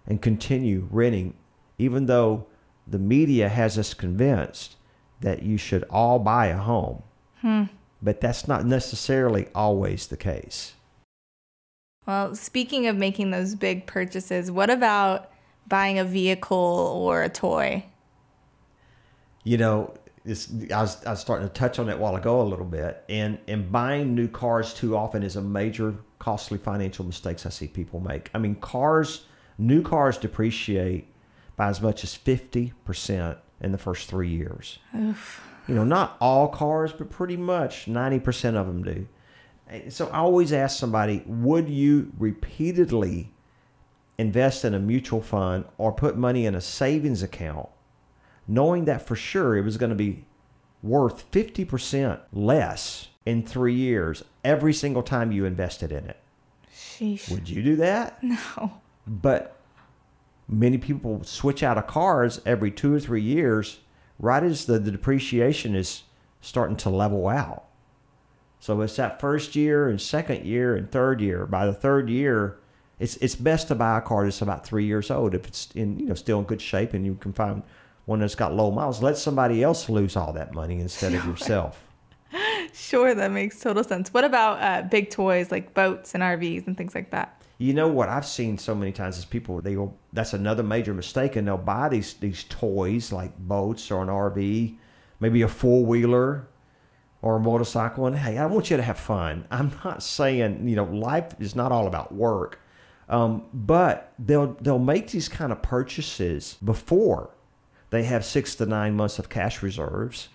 and 0.08 0.22
continue 0.22 0.88
renting, 0.92 1.34
even 1.78 2.06
though 2.06 2.46
the 2.88 3.00
media 3.00 3.48
has 3.50 3.78
us 3.78 3.94
convinced 3.94 4.76
that 5.22 5.44
you 5.44 5.58
should 5.58 5.84
all 5.90 6.20
buy 6.20 6.48
a 6.48 6.58
home. 6.58 7.04
Hmm. 7.42 7.64
But 8.02 8.20
that's 8.22 8.48
not 8.48 8.66
necessarily 8.66 9.48
always 9.54 10.08
the 10.08 10.18
case. 10.18 10.74
Well, 12.08 12.36
speaking 12.36 12.88
of 12.88 12.96
making 12.96 13.32
those 13.32 13.56
big 13.56 13.86
purchases, 13.86 14.52
what 14.52 14.70
about 14.70 15.30
buying 15.68 16.00
a 16.00 16.04
vehicle 16.04 16.58
or 16.58 17.22
a 17.24 17.30
toy? 17.30 17.86
You 19.44 19.58
know, 19.58 19.94
it's, 20.26 20.52
I, 20.74 20.82
was, 20.82 21.04
I 21.06 21.12
was 21.12 21.20
starting 21.20 21.48
to 21.48 21.54
touch 21.54 21.80
on 21.80 21.90
it 21.90 21.94
a 21.94 21.98
while 21.98 22.16
ago 22.16 22.42
a 22.42 22.44
little 22.44 22.66
bit. 22.66 23.04
And, 23.08 23.40
and 23.48 23.72
buying 23.72 24.16
new 24.16 24.28
cars 24.28 24.74
too 24.74 24.98
often 24.98 25.24
is 25.24 25.36
a 25.36 25.42
major 25.42 25.96
costly 26.20 26.58
financial 26.58 27.06
mistakes 27.06 27.46
I 27.46 27.50
see 27.50 27.68
people 27.68 28.00
make. 28.00 28.30
I 28.34 28.40
mean, 28.40 28.56
cars, 28.56 29.26
new 29.58 29.82
cars 29.84 30.18
depreciate 30.18 31.08
by 31.56 31.68
as 31.68 31.82
much 31.82 32.04
as 32.04 32.18
50% 32.18 33.38
in 33.62 33.72
the 33.72 33.78
first 33.78 34.10
three 34.10 34.30
years. 34.30 34.80
Oof. 34.96 35.48
You 35.68 35.76
know, 35.76 35.84
not 35.84 36.18
all 36.20 36.48
cars, 36.48 36.92
but 36.94 37.12
pretty 37.12 37.38
much 37.38 37.86
90% 37.86 38.56
of 38.56 38.66
them 38.66 38.84
do. 38.84 39.08
So 39.90 40.08
I 40.08 40.18
always 40.18 40.52
ask 40.52 40.78
somebody, 40.78 41.24
would 41.26 41.70
you 41.70 42.12
repeatedly 42.18 43.32
invest 44.18 44.66
in 44.66 44.74
a 44.74 44.80
mutual 44.80 45.22
fund 45.22 45.66
or 45.78 45.92
put 45.92 46.18
money 46.18 46.46
in 46.46 46.56
a 46.56 46.62
savings 46.62 47.24
account, 47.24 47.70
knowing 48.48 48.86
that 48.86 49.06
for 49.06 49.16
sure 49.16 49.56
it 49.56 49.64
was 49.64 49.78
going 49.78 49.90
to 49.90 49.96
be 49.96 50.26
worth 50.84 51.30
50% 51.32 52.20
less 52.34 53.08
in 53.26 53.44
three 53.44 53.74
years 53.74 54.24
every 54.44 54.74
single 54.74 55.04
time 55.04 55.32
you 55.32 55.46
invested 55.46 55.92
in 55.92 56.06
it? 56.06 56.18
Sheesh. 56.74 57.32
Would 57.32 57.50
you 57.50 57.64
do 57.64 57.76
that? 57.78 58.22
No. 58.58 58.82
But 59.08 59.58
many 60.48 60.78
people 60.78 61.24
switch 61.24 61.64
out 61.64 61.78
of 61.78 61.88
cars 61.88 62.40
every 62.46 62.70
two 62.70 62.94
or 62.94 63.00
three 63.00 63.22
years, 63.22 63.80
right 64.20 64.44
as 64.44 64.66
the, 64.66 64.78
the 64.78 64.92
depreciation 64.92 65.76
is 65.76 66.04
starting 66.40 66.78
to 66.78 66.90
level 66.90 67.28
out. 67.28 67.66
So 68.62 68.80
it's 68.82 68.96
that 68.98 69.20
first 69.20 69.56
year 69.56 69.90
and 69.90 70.00
second 70.00 70.46
year 70.46 70.76
and 70.76 70.90
third 70.90 71.20
year. 71.20 71.48
By 71.48 71.66
the 71.66 71.74
third 71.74 72.12
year, 72.12 72.60
it's 73.00 73.18
it's 73.18 73.36
best 73.36 73.68
to 73.70 73.76
buy 73.76 73.98
a 73.98 74.02
car 74.02 74.24
that's 74.24 74.44
about 74.44 74.64
three 74.64 74.86
years 74.86 75.10
old 75.10 75.34
if 75.34 75.48
it's 75.48 75.70
in 75.74 76.00
you 76.00 76.06
know 76.06 76.14
still 76.14 76.38
in 76.40 76.46
good 76.46 76.62
shape 76.62 76.94
and 76.94 77.04
you 77.04 77.16
can 77.16 77.34
find 77.34 77.64
one 78.06 78.20
that's 78.20 78.36
got 78.36 78.54
low 78.54 78.70
miles. 78.70 79.02
Let 79.02 79.18
somebody 79.18 79.64
else 79.64 79.90
lose 79.90 80.16
all 80.16 80.32
that 80.34 80.54
money 80.54 80.80
instead 80.80 81.14
of 81.14 81.26
yourself. 81.26 81.84
Sure, 82.74 83.14
that 83.14 83.32
makes 83.32 83.60
total 83.60 83.84
sense. 83.84 84.14
What 84.14 84.24
about 84.24 84.62
uh, 84.62 84.88
big 84.88 85.10
toys 85.10 85.52
like 85.52 85.74
boats 85.74 86.16
and 86.16 86.24
RVs 86.24 86.68
and 86.68 86.78
things 86.78 86.96
like 86.96 87.12
that? 87.12 87.42
You 87.58 87.74
know 87.74 87.90
what 87.90 88.08
I've 88.08 88.26
seen 88.26 88.58
so 88.58 88.74
many 88.74 88.94
times 88.94 89.18
is 89.18 89.26
people 89.26 89.60
they 89.62 89.74
go 89.74 89.94
that's 90.14 90.32
another 90.32 90.64
major 90.64 90.94
mistake 90.94 91.36
and 91.36 91.46
they'll 91.46 91.58
buy 91.58 91.90
these 91.90 92.14
these 92.14 92.46
toys 92.46 93.12
like 93.12 93.38
boats 93.38 93.92
or 93.92 94.02
an 94.02 94.08
RV, 94.08 94.78
maybe 95.20 95.42
a 95.42 95.50
four 95.50 95.86
wheeler 95.86 96.48
or 97.22 97.36
a 97.36 97.40
motorcycle 97.40 98.08
and 98.08 98.18
hey, 98.18 98.38
I 98.38 98.46
want 98.46 98.72
you 98.72 98.78
to 98.78 98.84
have 98.84 98.98
fun. 98.98 99.46
I'm 99.52 99.72
not 99.84 100.02
saying, 100.04 100.68
you 100.68 100.76
know, 100.76 100.86
life 100.86 101.36
is 101.40 101.56
not 101.56 101.72
all 101.72 101.88
about 101.88 102.14
work. 102.14 102.60
Um, 103.10 103.44
but 103.54 104.14
they'll 104.18 104.54
they'll 104.62 104.80
make 104.80 105.12
these 105.12 105.28
kind 105.28 105.52
of 105.52 105.62
purchases 105.62 106.58
before 106.64 107.32
they 107.90 108.04
have 108.04 108.24
six 108.24 108.56
to 108.56 108.66
nine 108.66 108.96
months 108.96 109.20
of 109.20 109.28
cash 109.28 109.62
reserves 109.62 110.30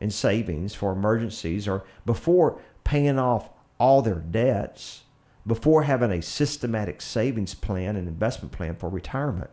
and 0.00 0.12
savings 0.12 0.74
for 0.74 0.92
emergencies 0.92 1.68
or 1.68 1.84
before 2.04 2.60
paying 2.82 3.18
off 3.18 3.48
all 3.78 4.02
their 4.02 4.16
debts 4.16 5.04
before 5.46 5.84
having 5.84 6.10
a 6.10 6.20
systematic 6.20 7.00
savings 7.00 7.54
plan 7.54 7.94
and 7.94 8.08
investment 8.08 8.50
plan 8.50 8.74
for 8.74 8.88
retirement. 8.88 9.50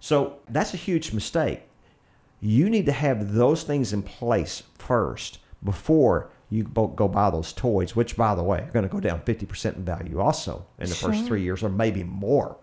So 0.00 0.38
that's 0.48 0.72
a 0.72 0.78
huge 0.78 1.12
mistake. 1.12 1.62
You 2.40 2.70
need 2.70 2.86
to 2.86 2.92
have 2.92 3.34
those 3.34 3.64
things 3.64 3.92
in 3.92 4.02
place 4.02 4.62
first 4.78 5.40
before 5.64 6.30
you 6.50 6.64
go 6.64 7.08
buy 7.08 7.30
those 7.30 7.52
toys, 7.52 7.94
which, 7.94 8.16
by 8.16 8.34
the 8.34 8.42
way, 8.42 8.60
are 8.60 8.70
going 8.70 8.84
to 8.84 8.88
go 8.88 9.00
down 9.00 9.20
50% 9.20 9.76
in 9.76 9.84
value 9.84 10.18
also 10.18 10.66
in 10.78 10.88
the 10.88 10.94
first 10.94 11.26
three 11.26 11.42
years 11.42 11.62
or 11.62 11.68
maybe 11.68 12.04
more. 12.04 12.56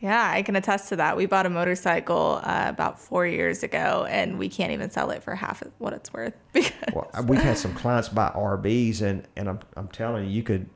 Yeah, 0.00 0.32
I 0.32 0.42
can 0.42 0.56
attest 0.56 0.88
to 0.88 0.96
that. 0.96 1.16
We 1.16 1.26
bought 1.26 1.46
a 1.46 1.50
motorcycle 1.50 2.40
uh, 2.42 2.64
about 2.66 2.98
four 2.98 3.24
years 3.24 3.62
ago, 3.62 4.04
and 4.10 4.36
we 4.36 4.48
can't 4.48 4.72
even 4.72 4.90
sell 4.90 5.10
it 5.10 5.22
for 5.22 5.36
half 5.36 5.62
of 5.62 5.70
what 5.78 5.92
it's 5.92 6.12
worth 6.12 6.34
because 6.52 6.72
Well, 6.92 7.08
we've 7.24 7.40
had 7.40 7.56
some 7.56 7.72
clients 7.74 8.08
buy 8.08 8.32
RVs, 8.34 9.02
and, 9.02 9.28
and 9.36 9.48
I'm, 9.48 9.60
I'm 9.76 9.86
telling 9.88 10.24
you, 10.24 10.30
you 10.30 10.42
could 10.42 10.68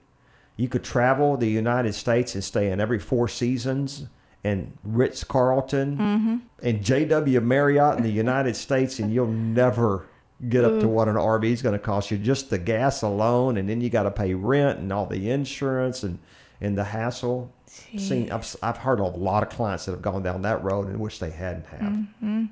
you 0.57 0.69
could 0.69 0.85
travel 0.85 1.37
the 1.37 1.49
United 1.49 1.95
States 1.95 2.35
and 2.35 2.43
stay 2.43 2.71
in 2.71 2.81
every 2.81 2.99
four 2.99 3.29
seasons 3.29 4.07
and 4.43 4.79
Ritz 4.85 5.23
Carlton 5.23 6.41
and 6.63 6.81
JW 6.81 7.43
Marriott 7.43 7.99
in 7.99 8.05
the 8.05 8.11
United 8.11 8.57
States, 8.57 8.99
and 8.99 9.13
you'll 9.13 9.27
never 9.27 10.07
get 10.49 10.65
up 10.65 10.81
to 10.81 10.87
mm. 10.87 10.91
what 10.91 11.09
an 11.09 11.15
RV 11.17 11.45
is 11.45 11.63
going 11.63 11.73
to 11.73 11.79
cost 11.79 12.11
you. 12.11 12.19
Just 12.19 12.51
the 12.51 12.59
gas 12.59 13.03
alone, 13.03 13.57
and 13.57 13.69
then 13.69 13.81
you 13.81 13.89
got 13.91 14.05
to 14.05 14.11
pay 14.11 14.35
rent 14.35 14.79
and 14.79 14.93
all 14.93 15.07
the 15.07 15.31
insurance 15.31 16.03
and 16.03 16.19
and 16.61 16.77
the 16.77 16.85
hassle. 16.85 17.53
Seen, 17.99 18.31
I've, 18.31 18.57
I've 18.63 18.79
heard 18.79 19.01
a 19.01 19.05
lot 19.05 19.43
of 19.43 19.51
clients 19.51 19.85
that 19.85 19.93
have 19.93 20.01
gone 20.01 20.23
down 20.23 20.43
that 20.43 20.65
road 20.65 20.89
and 20.89 20.99
wish 20.99 21.19
they 21.19 21.31
hadn't 21.31 21.67
have. 21.67 21.81
Mm-hmm. 21.81 22.45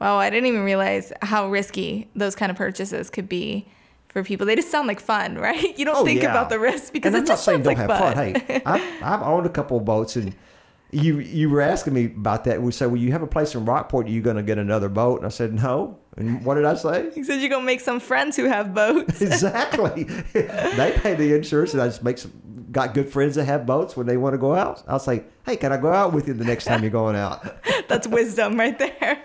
Wow, 0.00 0.18
I 0.18 0.28
didn't 0.28 0.46
even 0.46 0.64
realize 0.64 1.12
how 1.22 1.48
risky 1.48 2.10
those 2.14 2.34
kind 2.34 2.50
of 2.50 2.56
purchases 2.58 3.08
could 3.08 3.26
be 3.28 3.66
for 4.08 4.22
people. 4.22 4.46
They 4.46 4.54
just 4.56 4.70
sound 4.70 4.86
like 4.88 5.00
fun, 5.00 5.36
right? 5.38 5.78
You 5.78 5.86
don't 5.86 5.96
Oh, 5.96 6.04
think 6.04 6.20
yeah. 6.22 6.30
about 6.30 6.50
the 6.50 6.58
risk 6.58 6.92
because 6.92 7.14
and 7.14 7.16
it 7.16 7.20
I'm 7.20 7.26
just 7.26 7.46
not 7.46 7.52
saying 7.52 7.64
sounds 7.64 7.78
don't 7.78 7.88
like 7.88 8.00
have 8.00 8.14
fun. 8.14 8.34
fun. 8.34 8.46
Hey, 8.46 8.62
I've, 8.66 9.02
I've 9.02 9.22
owned 9.22 9.46
a 9.46 9.50
couple 9.50 9.78
of 9.78 9.84
boats, 9.86 10.16
and 10.16 10.34
you 10.90 11.20
you 11.20 11.48
were 11.48 11.62
asking 11.62 11.94
me 11.94 12.04
about 12.06 12.44
that. 12.44 12.60
We 12.60 12.72
said, 12.72 12.86
well, 12.88 12.96
you 13.00 13.12
have 13.12 13.22
a 13.22 13.26
place 13.26 13.54
in 13.54 13.64
Rockport. 13.64 14.06
Are 14.06 14.10
you 14.10 14.20
going 14.20 14.36
to 14.36 14.42
get 14.42 14.58
another 14.58 14.88
boat? 14.90 15.18
And 15.18 15.26
I 15.26 15.30
said, 15.30 15.54
no. 15.54 15.98
And 16.16 16.44
what 16.44 16.54
did 16.54 16.64
I 16.64 16.74
say? 16.74 17.10
He 17.14 17.22
said 17.24 17.40
you're 17.40 17.50
gonna 17.50 17.64
make 17.64 17.80
some 17.80 18.00
friends 18.00 18.36
who 18.36 18.44
have 18.44 18.72
boats. 18.72 19.20
exactly. 19.22 20.04
they 20.32 20.94
pay 20.96 21.14
the 21.14 21.34
insurance, 21.34 21.74
and 21.74 21.82
I 21.82 21.86
just 21.86 22.02
make 22.02 22.18
some. 22.18 22.32
Got 22.72 22.94
good 22.94 23.08
friends 23.08 23.36
that 23.36 23.44
have 23.44 23.64
boats 23.64 23.96
when 23.96 24.06
they 24.06 24.18
want 24.18 24.34
to 24.34 24.38
go 24.38 24.54
out. 24.54 24.82
I'll 24.86 24.98
say, 24.98 25.24
hey, 25.46 25.56
can 25.56 25.72
I 25.72 25.78
go 25.78 25.92
out 25.92 26.12
with 26.12 26.28
you 26.28 26.34
the 26.34 26.44
next 26.44 26.64
time 26.66 26.82
you're 26.82 26.90
going 26.90 27.16
out? 27.16 27.56
That's 27.88 28.06
wisdom 28.06 28.58
right 28.58 28.78
there. 28.78 29.22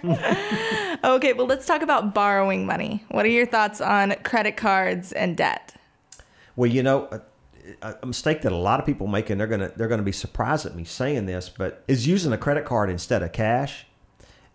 okay, 1.04 1.34
well 1.34 1.48
let's 1.48 1.66
talk 1.66 1.82
about 1.82 2.14
borrowing 2.14 2.66
money. 2.66 3.04
What 3.10 3.26
are 3.26 3.30
your 3.30 3.46
thoughts 3.46 3.82
on 3.82 4.14
credit 4.24 4.56
cards 4.56 5.12
and 5.12 5.36
debt? 5.36 5.76
Well, 6.56 6.70
you 6.70 6.82
know, 6.82 7.10
a, 7.82 7.96
a 8.02 8.06
mistake 8.06 8.42
that 8.44 8.52
a 8.52 8.58
lot 8.58 8.80
of 8.80 8.86
people 8.86 9.08
make, 9.08 9.30
and 9.30 9.40
they're 9.40 9.48
gonna 9.48 9.72
they're 9.76 9.90
gonna 9.90 10.04
be 10.04 10.12
surprised 10.12 10.66
at 10.66 10.76
me 10.76 10.86
saying 10.86 11.26
this, 11.26 11.50
but 11.50 11.84
is 11.88 12.08
using 12.08 12.32
a 12.32 12.38
credit 12.38 12.64
card 12.64 12.90
instead 12.90 13.24
of 13.24 13.32
cash. 13.34 13.86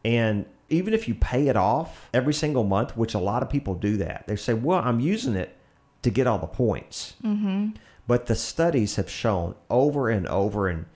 And 0.04 0.46
even 0.68 0.94
if 0.94 1.08
you 1.08 1.14
pay 1.14 1.48
it 1.48 1.56
off 1.56 2.08
every 2.12 2.34
single 2.34 2.64
month, 2.64 2.96
which 2.96 3.14
a 3.14 3.18
lot 3.18 3.42
of 3.42 3.50
people 3.50 3.74
do 3.74 3.96
that, 3.98 4.26
they 4.26 4.36
say, 4.36 4.54
"Well, 4.54 4.80
I'm 4.80 5.00
using 5.00 5.34
it 5.34 5.56
to 6.02 6.10
get 6.10 6.26
all 6.26 6.38
the 6.38 6.46
points." 6.46 7.14
Mm-hmm. 7.22 7.70
But 8.06 8.26
the 8.26 8.36
studies 8.36 8.96
have 8.96 9.10
shown 9.10 9.54
over 9.68 10.08
and 10.08 10.26
over, 10.28 10.68
and 10.68 10.86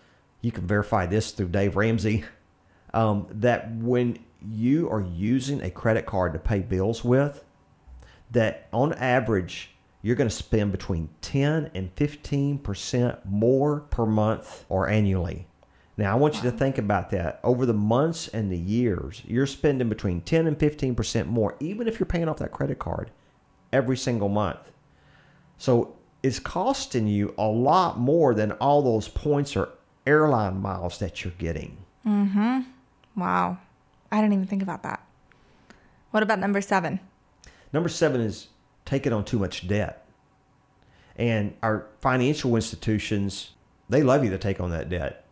you 0.41 0.53
can 0.53 0.67
verify 0.67 1.07
this 1.07 1.33
through 1.33 1.49
Dave 1.49 1.77
Ramsey, 1.77 2.25
um, 2.95 3.27
that 3.31 3.75
when 3.75 4.19
you 4.41 4.89
are 4.91 5.01
using 5.01 5.61
a 5.61 5.71
credit 5.71 6.07
card 6.07 6.33
to 6.33 6.39
pay 6.39 6.61
bills 6.61 7.05
with, 7.05 7.45
that 8.31 8.69
on 8.73 8.93
average 8.95 9.71
you're 10.03 10.17
going 10.17 10.29
to 10.29 10.35
spend 10.35 10.73
between 10.73 11.11
10 11.21 11.71
and 11.75 11.95
15% 11.95 13.19
more 13.27 13.81
per 13.81 14.07
month 14.07 14.65
or 14.69 14.89
annually. 14.89 15.47
Now, 16.01 16.13
I 16.13 16.15
want 16.15 16.37
you 16.37 16.43
to 16.45 16.51
think 16.51 16.79
about 16.79 17.11
that. 17.11 17.41
Over 17.45 17.67
the 17.67 17.75
months 17.75 18.29
and 18.29 18.51
the 18.51 18.57
years, 18.57 19.21
you're 19.27 19.47
spending 19.47 19.91
between 19.91 20.23
10 20.23 20.47
and 20.47 20.59
15% 20.59 21.27
more, 21.27 21.57
even 21.61 21.87
if 21.87 22.01
you're 22.01 22.07
paying 22.07 22.27
off 22.27 22.39
that 22.39 22.53
credit 22.53 22.79
card 22.79 23.11
every 23.71 23.99
single 23.99 24.31
month. 24.31 24.73
So 25.59 25.95
it's 26.23 26.39
costing 26.39 27.07
you 27.07 27.35
a 27.37 27.47
lot 27.47 27.99
more 27.99 28.33
than 28.33 28.53
all 28.53 28.81
those 28.81 29.09
points 29.09 29.55
or 29.55 29.69
airline 30.07 30.63
miles 30.63 30.99
that 31.01 31.23
you're 31.23 31.35
getting. 31.37 31.77
Mm 32.07 32.33
hmm. 32.33 33.21
Wow. 33.21 33.59
I 34.11 34.23
didn't 34.23 34.33
even 34.33 34.47
think 34.47 34.63
about 34.63 34.83
that. 34.85 35.07
What 36.13 36.23
about 36.23 36.39
number 36.39 36.63
seven? 36.63 37.01
Number 37.75 37.91
seven 37.91 38.23
is 38.23 38.49
taking 38.87 39.13
on 39.13 39.27
too 39.27 39.39
much 39.39 39.69
debt. 39.69 40.07
And 41.17 41.53
our 41.63 41.89
financial 42.01 42.57
institutions, 42.57 43.51
they 43.91 44.03
love 44.03 44.25
you 44.25 44.31
to 44.31 44.39
take 44.39 44.61
on 44.61 44.71
that 44.71 44.89
debt 44.89 45.27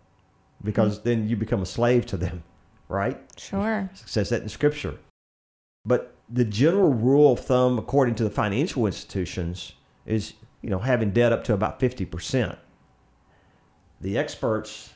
because 0.63 1.03
then 1.03 1.29
you 1.29 1.37
become 1.37 1.63
a 1.63 1.67
slave 1.67 2.07
to 2.07 2.17
them, 2.17 2.43
right? 2.89 3.19
Sure. 3.37 3.91
It 3.93 3.99
says 4.09 4.31
that 4.31 4.43
in 4.43 4.49
scripture. 4.49 4.99
But 5.85 6.15
the 6.29 6.45
general 6.45 6.93
rule 6.93 7.33
of 7.33 7.41
thumb, 7.41 7.79
according 7.79 8.17
to 8.17 8.25
the 8.25 8.31
financial 8.31 8.87
institutions, 8.87 9.73
is 10.05 10.35
you 10.63 10.71
know 10.71 10.79
having 10.79 11.11
debt 11.11 11.33
up 11.33 11.45
to 11.45 11.55
about 11.55 11.81
fifty 11.81 12.05
percent. 12.05 12.59
The 14.01 14.19
experts, 14.19 14.95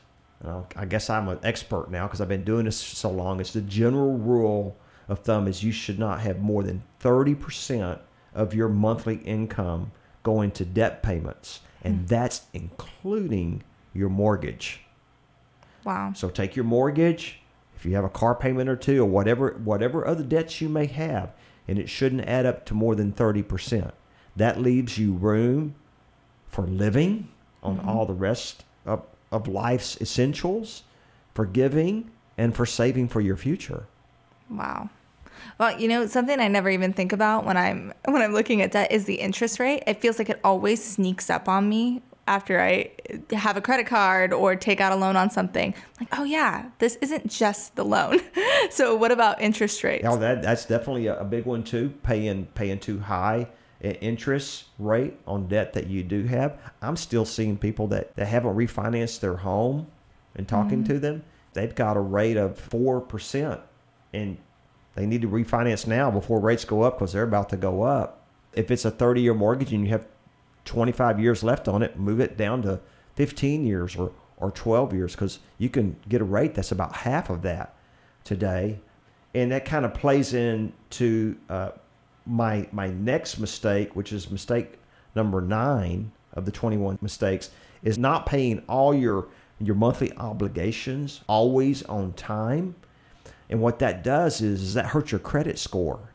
I 0.75 0.85
guess 0.85 1.09
I'm 1.09 1.27
an 1.27 1.39
expert 1.43 1.89
now 1.89 2.07
because 2.07 2.21
I've 2.21 2.29
been 2.29 2.43
doing 2.43 2.65
this 2.65 2.77
so 2.77 3.09
long. 3.09 3.39
It's 3.39 3.53
the 3.53 3.61
general 3.61 4.17
rule 4.17 4.77
of 5.09 5.19
thumb 5.19 5.47
is 5.47 5.63
you 5.63 5.71
should 5.71 5.99
not 5.99 6.21
have 6.21 6.39
more 6.39 6.63
than 6.63 6.83
thirty 6.99 7.35
percent 7.35 7.99
of 8.33 8.53
your 8.53 8.69
monthly 8.69 9.15
income 9.17 9.91
going 10.21 10.51
to 10.51 10.65
debt 10.65 11.03
payments, 11.03 11.61
and 11.83 11.99
hmm. 11.99 12.05
that's 12.05 12.43
including 12.53 13.63
your 13.93 14.09
mortgage. 14.09 14.82
Wow. 15.83 16.13
So 16.15 16.29
take 16.29 16.55
your 16.55 16.65
mortgage, 16.65 17.39
if 17.75 17.85
you 17.85 17.95
have 17.95 18.05
a 18.05 18.09
car 18.09 18.35
payment 18.35 18.69
or 18.69 18.75
two, 18.75 19.01
or 19.01 19.05
whatever 19.05 19.59
whatever 19.63 20.05
other 20.07 20.23
debts 20.23 20.61
you 20.61 20.69
may 20.69 20.85
have, 20.85 21.31
and 21.67 21.77
it 21.77 21.89
shouldn't 21.89 22.25
add 22.25 22.45
up 22.45 22.65
to 22.67 22.73
more 22.73 22.95
than 22.95 23.11
30%. 23.11 23.91
That 24.35 24.59
leaves 24.59 24.97
you 24.97 25.13
room 25.13 25.75
for 26.47 26.65
living 26.65 27.29
on 27.61 27.77
mm-hmm. 27.77 27.89
all 27.89 28.05
the 28.05 28.13
rest 28.13 28.65
of, 28.85 29.03
of 29.31 29.47
life's 29.47 29.99
essentials, 30.01 30.83
for 31.33 31.45
giving, 31.45 32.11
and 32.37 32.55
for 32.55 32.65
saving 32.65 33.07
for 33.07 33.21
your 33.21 33.37
future. 33.37 33.85
Wow. 34.49 34.89
Well, 35.57 35.79
you 35.79 35.87
know, 35.87 36.05
something 36.07 36.39
I 36.39 36.47
never 36.47 36.69
even 36.69 36.93
think 36.93 37.11
about 37.11 37.45
when 37.45 37.57
I'm 37.57 37.93
when 38.05 38.21
I'm 38.21 38.33
looking 38.33 38.61
at 38.61 38.71
debt 38.71 38.91
is 38.91 39.05
the 39.05 39.15
interest 39.15 39.59
rate. 39.59 39.83
It 39.87 39.99
feels 40.01 40.19
like 40.19 40.29
it 40.29 40.39
always 40.43 40.83
sneaks 40.83 41.29
up 41.29 41.47
on 41.47 41.69
me 41.69 42.01
after 42.27 42.61
I 42.61 42.91
have 43.31 43.57
a 43.57 43.61
credit 43.61 43.85
card 43.85 44.31
or 44.31 44.55
take 44.55 44.79
out 44.79 44.91
a 44.91 44.95
loan 44.95 45.15
on 45.15 45.29
something. 45.29 45.73
Like, 45.99 46.09
oh 46.17 46.23
yeah, 46.23 46.69
this 46.79 46.95
isn't 47.01 47.29
just 47.29 47.75
the 47.75 47.83
loan. 47.83 48.21
so 48.69 48.95
what 48.95 49.11
about 49.11 49.41
interest 49.41 49.83
rates? 49.83 50.05
Oh, 50.07 50.17
that 50.17 50.41
that's 50.41 50.65
definitely 50.65 51.07
a, 51.07 51.23
big 51.23 51.45
one 51.45 51.63
too. 51.63 51.93
Paying 52.03 52.47
paying 52.53 52.79
too 52.79 52.99
high 52.99 53.47
interest 53.83 54.65
rate 54.79 55.13
on 55.27 55.47
debt 55.47 55.73
that 55.73 55.87
you 55.87 56.03
do 56.03 56.23
have. 56.23 56.57
I'm 56.81 56.95
still 56.95 57.25
seeing 57.25 57.57
people 57.57 57.87
that, 57.87 58.15
that 58.15 58.27
haven't 58.27 58.55
refinanced 58.55 59.19
their 59.19 59.37
home 59.37 59.87
and 60.35 60.47
talking 60.47 60.83
mm-hmm. 60.83 60.93
to 60.93 60.99
them. 60.99 61.23
They've 61.53 61.75
got 61.75 61.97
a 61.97 61.99
rate 61.99 62.37
of 62.37 62.57
four 62.57 63.01
percent 63.01 63.59
and 64.13 64.37
they 64.95 65.05
need 65.05 65.21
to 65.21 65.27
refinance 65.27 65.87
now 65.87 66.11
before 66.11 66.39
rates 66.39 66.65
go 66.65 66.83
up 66.83 66.97
because 66.97 67.13
they're 67.13 67.23
about 67.23 67.49
to 67.49 67.57
go 67.57 67.81
up. 67.81 68.25
If 68.53 68.69
it's 68.71 68.85
a 68.85 68.91
30 68.91 69.21
year 69.21 69.33
mortgage 69.33 69.73
and 69.73 69.83
you 69.83 69.89
have 69.89 70.07
25 70.65 71.19
years 71.19 71.43
left 71.43 71.67
on 71.67 71.81
it, 71.81 71.97
move 71.97 72.19
it 72.19 72.37
down 72.37 72.61
to 72.63 72.79
15 73.15 73.65
years 73.65 73.95
or, 73.95 74.11
or 74.37 74.51
12 74.51 74.93
years 74.93 75.13
because 75.13 75.39
you 75.57 75.69
can 75.69 75.95
get 76.07 76.21
a 76.21 76.25
rate 76.25 76.55
that's 76.55 76.71
about 76.71 76.95
half 76.97 77.29
of 77.29 77.41
that 77.41 77.75
today. 78.23 78.79
And 79.33 79.51
that 79.51 79.65
kind 79.65 79.85
of 79.85 79.93
plays 79.93 80.33
into 80.33 81.35
uh, 81.49 81.71
my, 82.25 82.67
my 82.71 82.87
next 82.87 83.39
mistake, 83.39 83.95
which 83.95 84.13
is 84.13 84.29
mistake 84.29 84.79
number 85.15 85.41
nine 85.41 86.11
of 86.33 86.45
the 86.45 86.51
21 86.51 86.99
mistakes, 87.01 87.49
is 87.83 87.97
not 87.97 88.25
paying 88.25 88.63
all 88.69 88.93
your, 88.93 89.27
your 89.59 89.75
monthly 89.75 90.15
obligations 90.17 91.21
always 91.27 91.83
on 91.83 92.13
time. 92.13 92.75
And 93.49 93.59
what 93.59 93.79
that 93.79 94.03
does 94.03 94.41
is, 94.41 94.61
is 94.61 94.73
that 94.75 94.87
hurts 94.87 95.11
your 95.11 95.19
credit 95.19 95.59
score 95.59 96.12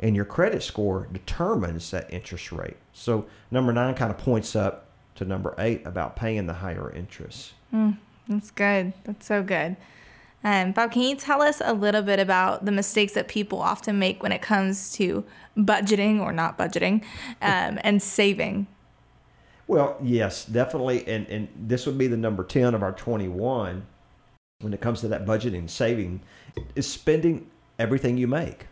and 0.00 0.16
your 0.16 0.24
credit 0.24 0.62
score 0.62 1.06
determines 1.12 1.90
that 1.90 2.12
interest 2.12 2.50
rate. 2.50 2.76
So 2.92 3.26
number 3.50 3.72
nine 3.72 3.94
kind 3.94 4.10
of 4.10 4.18
points 4.18 4.56
up 4.56 4.86
to 5.16 5.24
number 5.24 5.54
eight 5.58 5.86
about 5.86 6.16
paying 6.16 6.46
the 6.46 6.54
higher 6.54 6.90
interest. 6.90 7.52
Mm, 7.72 7.98
that's 8.26 8.50
good. 8.50 8.94
That's 9.04 9.26
so 9.26 9.42
good. 9.42 9.76
Um, 10.42 10.72
Bob, 10.72 10.92
can 10.92 11.02
you 11.02 11.16
tell 11.16 11.42
us 11.42 11.60
a 11.62 11.74
little 11.74 12.00
bit 12.00 12.18
about 12.18 12.64
the 12.64 12.72
mistakes 12.72 13.12
that 13.12 13.28
people 13.28 13.60
often 13.60 13.98
make 13.98 14.22
when 14.22 14.32
it 14.32 14.40
comes 14.40 14.90
to 14.92 15.24
budgeting 15.56 16.20
or 16.20 16.32
not 16.32 16.56
budgeting 16.56 17.04
um, 17.42 17.78
and 17.84 18.02
saving? 18.02 18.66
Well, 19.66 19.98
yes, 20.02 20.46
definitely. 20.46 21.06
And, 21.06 21.28
and 21.28 21.48
this 21.54 21.86
would 21.86 21.98
be 21.98 22.06
the 22.06 22.16
number 22.16 22.42
10 22.42 22.74
of 22.74 22.82
our 22.82 22.92
21 22.92 23.86
when 24.60 24.74
it 24.74 24.80
comes 24.80 25.00
to 25.00 25.08
that 25.08 25.26
budgeting, 25.26 25.68
saving, 25.68 26.20
is 26.74 26.90
spending 26.90 27.48
everything 27.78 28.16
you 28.16 28.26
make. 28.26 28.66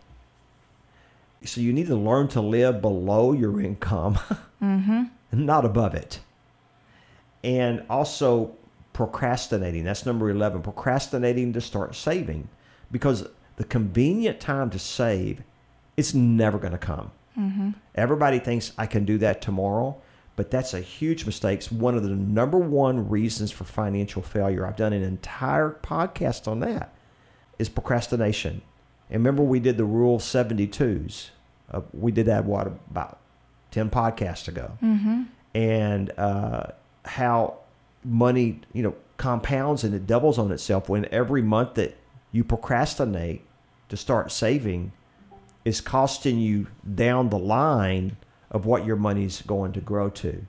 So 1.45 1.61
you 1.61 1.73
need 1.73 1.87
to 1.87 1.97
learn 1.97 2.29
to 2.29 2.41
live 2.41 2.81
below 2.81 3.33
your 3.33 3.61
income, 3.61 4.15
mm-hmm. 4.63 5.05
not 5.33 5.65
above 5.65 5.95
it. 5.95 6.21
And 7.45 7.85
also 7.89 8.57
procrastinating. 8.93 9.85
That's 9.85 10.05
number 10.05 10.29
11. 10.29 10.63
Procrastinating 10.63 11.53
to 11.53 11.61
start 11.61 11.95
saving 11.95 12.49
because 12.91 13.29
the 13.57 13.65
convenient 13.65 14.41
time 14.41 14.71
to 14.71 14.79
save, 14.79 15.43
it's 15.97 16.15
never 16.15 16.59
going 16.59 16.73
to 16.73 16.79
come. 16.79 17.13
Mm-hmm. 17.39 17.71
Everybody 17.95 18.41
thinks 18.41 18.73
I 18.77 18.87
can 18.87 19.05
do 19.05 19.19
that 19.19 19.41
tomorrow, 19.41 20.01
but 20.35 20.51
that's 20.51 20.75
a 20.75 20.81
huge 20.81 21.27
mistake. 21.27 21.59
It's 21.59 21.71
one 21.71 21.97
of 21.97 22.03
the 22.03 22.11
number 22.11 22.59
one 22.59 23.09
reasons 23.09 23.53
for 23.53 23.65
financial 23.65 24.23
failure. 24.23 24.67
I've 24.67 24.77
done 24.77 24.93
an 24.93 25.03
entire 25.03 25.79
podcast 25.83 26.49
on 26.49 26.61
that. 26.61 26.93
Is 27.59 27.69
procrastination. 27.69 28.63
And 29.11 29.21
remember, 29.21 29.43
we 29.43 29.59
did 29.59 29.77
the 29.77 29.85
Rule 29.85 30.19
72s. 30.19 31.31
Uh, 31.73 31.81
we 31.93 32.13
did 32.13 32.27
that, 32.27 32.45
what, 32.45 32.67
about 32.67 33.19
10 33.71 33.91
podcasts 33.91 34.49
ago. 34.49 34.77
Mm-hmm. 34.83 35.23
And 35.55 36.19
uh, 36.19 36.69
how 37.05 37.59
money, 38.05 38.61
you 38.73 38.83
know, 38.83 38.95
compounds 39.17 39.85
and 39.85 39.95
it 39.95 40.07
doubles 40.07 40.39
on 40.39 40.51
itself 40.53 40.89
when 40.89 41.07
every 41.11 41.43
month 41.43 41.75
that 41.75 41.97
you 42.33 42.45
procrastinate 42.45 43.43
to 43.89 43.97
start 43.97 44.31
saving 44.31 44.93
is 45.65 45.81
costing 45.81 46.39
you 46.39 46.67
down 46.95 47.29
the 47.29 47.39
line 47.39 48.17
of 48.51 48.65
what 48.65 48.87
your 48.87 48.97
money's 48.97 49.43
going 49.43 49.73
to 49.73 49.81
grow 49.81 50.09
to. 50.09 50.47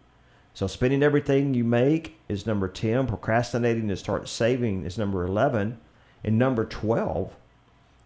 So 0.54 0.68
spending 0.68 1.04
everything 1.04 1.54
you 1.54 1.64
make 1.64 2.18
is 2.28 2.46
number 2.46 2.68
10, 2.68 3.08
procrastinating 3.08 3.88
to 3.88 3.98
start 3.98 4.28
saving 4.28 4.86
is 4.86 4.98
number 4.98 5.26
11, 5.26 5.80
and 6.24 6.38
number 6.38 6.66
12 6.66 7.36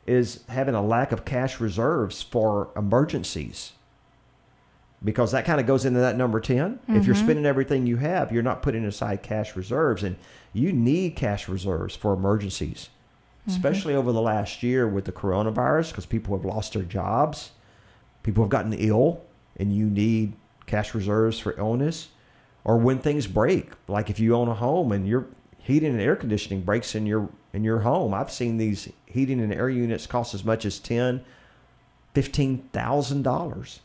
is 0.05 0.43
having 0.49 0.75
a 0.75 0.81
lack 0.81 1.11
of 1.11 1.25
cash 1.25 1.59
reserves 1.59 2.21
for 2.21 2.69
emergencies. 2.75 3.73
Because 5.03 5.31
that 5.31 5.45
kind 5.45 5.59
of 5.59 5.67
goes 5.67 5.85
into 5.85 5.99
that 5.99 6.15
number 6.15 6.39
10. 6.39 6.75
Mm-hmm. 6.75 6.95
If 6.95 7.05
you're 7.05 7.15
mm-hmm. 7.15 7.25
spending 7.25 7.45
everything 7.45 7.85
you 7.85 7.97
have, 7.97 8.31
you're 8.31 8.43
not 8.43 8.61
putting 8.61 8.85
aside 8.85 9.21
cash 9.21 9.55
reserves. 9.55 10.03
And 10.03 10.15
you 10.53 10.71
need 10.71 11.15
cash 11.15 11.49
reserves 11.49 11.95
for 11.95 12.13
emergencies, 12.13 12.89
mm-hmm. 13.41 13.51
especially 13.51 13.95
over 13.95 14.11
the 14.11 14.21
last 14.21 14.63
year 14.63 14.87
with 14.87 15.05
the 15.05 15.11
coronavirus, 15.11 15.89
because 15.89 16.05
people 16.05 16.35
have 16.37 16.45
lost 16.45 16.73
their 16.73 16.83
jobs, 16.83 17.51
people 18.23 18.43
have 18.43 18.49
gotten 18.51 18.73
ill, 18.73 19.21
and 19.57 19.75
you 19.75 19.89
need 19.89 20.33
cash 20.67 20.95
reserves 20.95 21.37
for 21.37 21.57
illness. 21.57 22.09
Or 22.63 22.77
when 22.77 22.99
things 22.99 23.27
break, 23.27 23.71
like 23.89 24.09
if 24.09 24.21
you 24.21 24.35
own 24.35 24.47
a 24.47 24.53
home 24.53 24.93
and 24.93 25.05
your 25.05 25.27
heating 25.63 25.91
and 25.91 26.01
air 26.01 26.15
conditioning 26.15 26.61
breaks 26.61 26.93
in 26.93 27.05
your 27.05 27.29
in 27.53 27.63
your 27.63 27.79
home. 27.79 28.13
I've 28.13 28.31
seen 28.31 28.57
these 28.57 28.91
heating 29.13 29.39
and 29.39 29.53
air 29.53 29.69
units 29.69 30.07
cost 30.07 30.33
as 30.33 30.43
much 30.43 30.65
as 30.65 30.79
ten, 30.79 31.23
fifteen 32.13 32.69
thousand 32.73 33.21
dollars. 33.21 33.79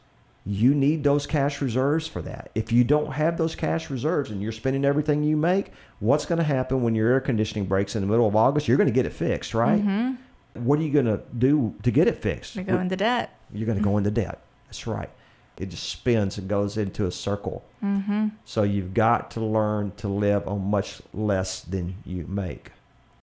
You 0.46 0.74
need 0.74 1.04
those 1.04 1.26
cash 1.26 1.60
reserves 1.60 2.06
for 2.06 2.22
that. 2.22 2.50
If 2.54 2.72
you 2.72 2.82
don't 2.82 3.12
have 3.12 3.36
those 3.36 3.54
cash 3.54 3.90
reserves 3.90 4.30
and 4.30 4.40
you're 4.40 4.52
spending 4.52 4.84
everything 4.84 5.22
you 5.22 5.36
make, 5.36 5.72
what's 6.00 6.24
going 6.24 6.38
to 6.38 6.44
happen 6.44 6.82
when 6.82 6.94
your 6.94 7.10
air 7.10 7.20
conditioning 7.20 7.66
breaks 7.66 7.94
in 7.94 8.00
the 8.00 8.06
middle 8.06 8.26
of 8.26 8.34
August? 8.34 8.66
You're 8.66 8.78
going 8.78 8.88
to 8.88 8.94
get 8.94 9.04
it 9.04 9.12
fixed, 9.12 9.52
right? 9.52 9.78
Mm-hmm. 9.78 10.64
What 10.64 10.78
are 10.78 10.82
you 10.82 10.92
going 10.92 11.04
to 11.04 11.20
do 11.36 11.74
to 11.82 11.90
get 11.90 12.08
it 12.08 12.22
fixed? 12.22 12.56
You 12.56 12.62
go 12.62 12.78
into 12.78 12.96
debt. 12.96 13.38
You're 13.52 13.66
going 13.66 13.76
to 13.76 13.84
go 13.84 13.98
into 13.98 14.10
debt. 14.10 14.40
That's 14.66 14.86
right. 14.86 15.10
It 15.58 15.68
just 15.68 15.88
spins 15.90 16.38
and 16.38 16.48
goes 16.48 16.78
into 16.78 17.04
a 17.04 17.12
circle. 17.12 17.62
Mm-hmm. 17.84 18.28
So 18.46 18.62
you've 18.62 18.94
got 18.94 19.30
to 19.32 19.40
learn 19.40 19.92
to 19.98 20.08
live 20.08 20.48
on 20.48 20.64
much 20.64 21.02
less 21.12 21.60
than 21.60 21.96
you 22.06 22.24
make 22.26 22.70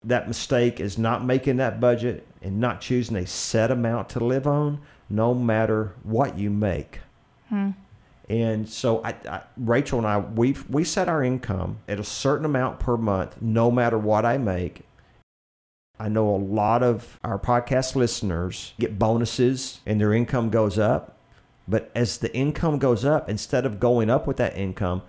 that 0.05 0.29
mistake 0.29 0.81
is 0.81 0.99
not 0.99 1.25
making 1.25 1.57
that 1.59 1.81
budget 1.81 2.27
and 2.41 2.61
not 2.61 2.81
choosing 2.81 3.17
a 3.17 3.27
set 3.27 3.71
amount 3.71 4.09
to 4.11 4.21
live 4.21 4.47
on, 4.47 4.81
no 5.09 5.35
matter 5.35 5.95
what 6.03 6.39
you 6.39 6.51
make. 6.51 7.01
Hmm. 7.49 7.71
And 8.29 8.69
so 8.69 9.05
I, 9.05 9.15
I, 9.29 9.43
Rachel 9.57 9.99
and 9.99 10.07
I, 10.07 10.19
we 10.19 10.57
we 10.69 10.85
set 10.85 11.09
our 11.09 11.23
income 11.23 11.79
at 11.89 12.01
a 12.01 12.05
certain 12.05 12.45
amount 12.45 12.81
per 12.81 12.97
month, 12.97 13.41
no 13.41 13.71
matter 13.71 13.99
what 13.99 14.25
I 14.25 14.39
make. 14.39 14.83
I 15.99 16.09
know 16.09 16.35
a 16.35 16.37
lot 16.37 16.83
of 16.83 17.21
our 17.23 17.39
podcast 17.39 17.95
listeners 17.95 18.73
get 18.79 18.99
bonuses 18.99 19.81
and 19.87 20.01
their 20.01 20.13
income 20.13 20.51
goes 20.51 20.79
up. 20.79 21.17
But 21.69 21.93
as 21.95 22.19
the 22.19 22.35
income 22.35 22.79
goes 22.79 23.05
up, 23.05 23.29
instead 23.29 23.65
of 23.65 23.79
going 23.79 24.11
up 24.11 24.27
with 24.27 24.37
that 24.39 24.57
income, 24.57 25.03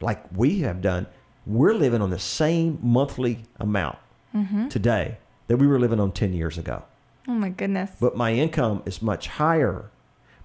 like 0.00 0.24
we 0.36 0.60
have 0.60 0.80
done, 0.80 1.06
we're 1.46 1.74
living 1.74 2.02
on 2.02 2.10
the 2.10 2.18
same 2.18 2.78
monthly 2.82 3.42
amount 3.60 3.98
mm-hmm. 4.34 4.68
today 4.68 5.18
that 5.46 5.56
we 5.56 5.66
were 5.66 5.78
living 5.78 6.00
on 6.00 6.12
10 6.12 6.32
years 6.32 6.58
ago. 6.58 6.82
Oh 7.28 7.32
my 7.32 7.48
goodness. 7.48 7.90
But 8.00 8.16
my 8.16 8.32
income 8.32 8.82
is 8.86 9.00
much 9.00 9.28
higher. 9.28 9.90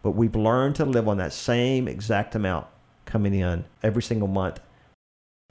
But 0.02 0.12
we've 0.12 0.36
learned 0.36 0.76
to 0.76 0.86
live 0.86 1.08
on 1.08 1.18
that 1.18 1.34
same 1.34 1.88
exact 1.88 2.36
amount 2.36 2.68
coming 3.06 3.34
in 3.34 3.66
every 3.84 4.02
single 4.02 4.28
month. 4.28 4.60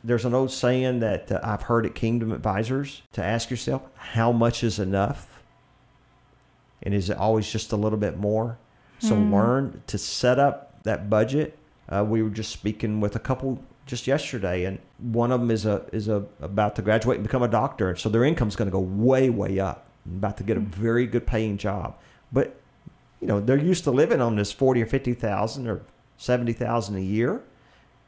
There's 0.02 0.24
an 0.24 0.32
old 0.32 0.50
saying 0.50 1.00
that 1.00 1.30
uh, 1.30 1.40
I've 1.42 1.62
heard 1.62 1.84
at 1.84 1.94
Kingdom 1.94 2.32
Advisors 2.32 3.02
to 3.12 3.22
ask 3.22 3.50
yourself, 3.50 3.82
how 3.96 4.32
much 4.32 4.62
is 4.62 4.78
enough? 4.78 5.42
And 6.82 6.94
is 6.94 7.10
it 7.10 7.16
always 7.16 7.50
just 7.50 7.72
a 7.72 7.76
little 7.76 7.98
bit 7.98 8.16
more? 8.16 8.58
So 9.00 9.14
mm. 9.14 9.32
learn 9.32 9.82
to 9.88 9.98
set 9.98 10.38
up 10.38 10.82
that 10.84 11.10
budget. 11.10 11.58
Uh, 11.88 12.04
we 12.08 12.22
were 12.22 12.30
just 12.30 12.52
speaking 12.52 13.00
with 13.00 13.16
a 13.16 13.18
couple 13.18 13.62
just 13.88 14.06
yesterday, 14.06 14.64
and 14.64 14.78
one 14.98 15.32
of 15.32 15.40
them 15.40 15.50
is 15.50 15.66
a 15.66 15.84
is 15.92 16.06
a 16.08 16.24
about 16.40 16.76
to 16.76 16.82
graduate 16.82 17.16
and 17.16 17.26
become 17.26 17.42
a 17.42 17.48
doctor, 17.48 17.96
so 17.96 18.08
their 18.08 18.22
income's 18.22 18.54
going 18.54 18.68
to 18.68 18.72
go 18.72 18.78
way 18.78 19.30
way 19.30 19.58
up. 19.58 19.86
About 20.06 20.36
to 20.36 20.44
get 20.44 20.56
a 20.56 20.60
hmm. 20.60 20.66
very 20.66 21.06
good 21.06 21.26
paying 21.26 21.56
job, 21.56 21.96
but 22.30 22.60
you 23.20 23.26
know 23.26 23.40
they're 23.40 23.58
used 23.58 23.84
to 23.84 23.90
living 23.90 24.20
on 24.20 24.36
this 24.36 24.52
forty 24.52 24.82
or 24.82 24.86
fifty 24.86 25.14
thousand 25.14 25.66
or 25.66 25.82
seventy 26.16 26.52
thousand 26.52 26.96
a 26.96 27.00
year, 27.00 27.42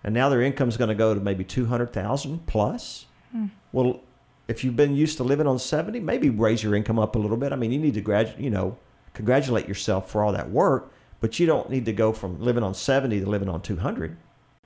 and 0.04 0.14
now 0.14 0.28
their 0.28 0.42
income's 0.42 0.76
going 0.76 0.88
to 0.88 0.94
go 0.94 1.14
to 1.14 1.20
maybe 1.20 1.42
two 1.42 1.66
hundred 1.66 1.92
thousand 1.92 2.46
plus. 2.46 3.06
Hmm. 3.32 3.46
Well, 3.72 4.00
if 4.46 4.62
you've 4.62 4.76
been 4.76 4.94
used 4.94 5.16
to 5.16 5.24
living 5.24 5.46
on 5.46 5.58
seventy, 5.58 5.98
maybe 5.98 6.30
raise 6.30 6.62
your 6.62 6.74
income 6.74 6.98
up 6.98 7.16
a 7.16 7.18
little 7.18 7.36
bit. 7.36 7.52
I 7.52 7.56
mean, 7.56 7.72
you 7.72 7.78
need 7.78 7.94
to 7.94 8.00
graduate, 8.00 8.38
you 8.38 8.50
know, 8.50 8.76
congratulate 9.14 9.66
yourself 9.66 10.10
for 10.10 10.22
all 10.22 10.32
that 10.32 10.50
work, 10.50 10.92
but 11.20 11.40
you 11.40 11.46
don't 11.46 11.70
need 11.70 11.86
to 11.86 11.92
go 11.92 12.12
from 12.12 12.40
living 12.40 12.62
on 12.62 12.74
70 12.74 13.20
to 13.20 13.26
living 13.26 13.48
on 13.48 13.62
200 13.62 14.16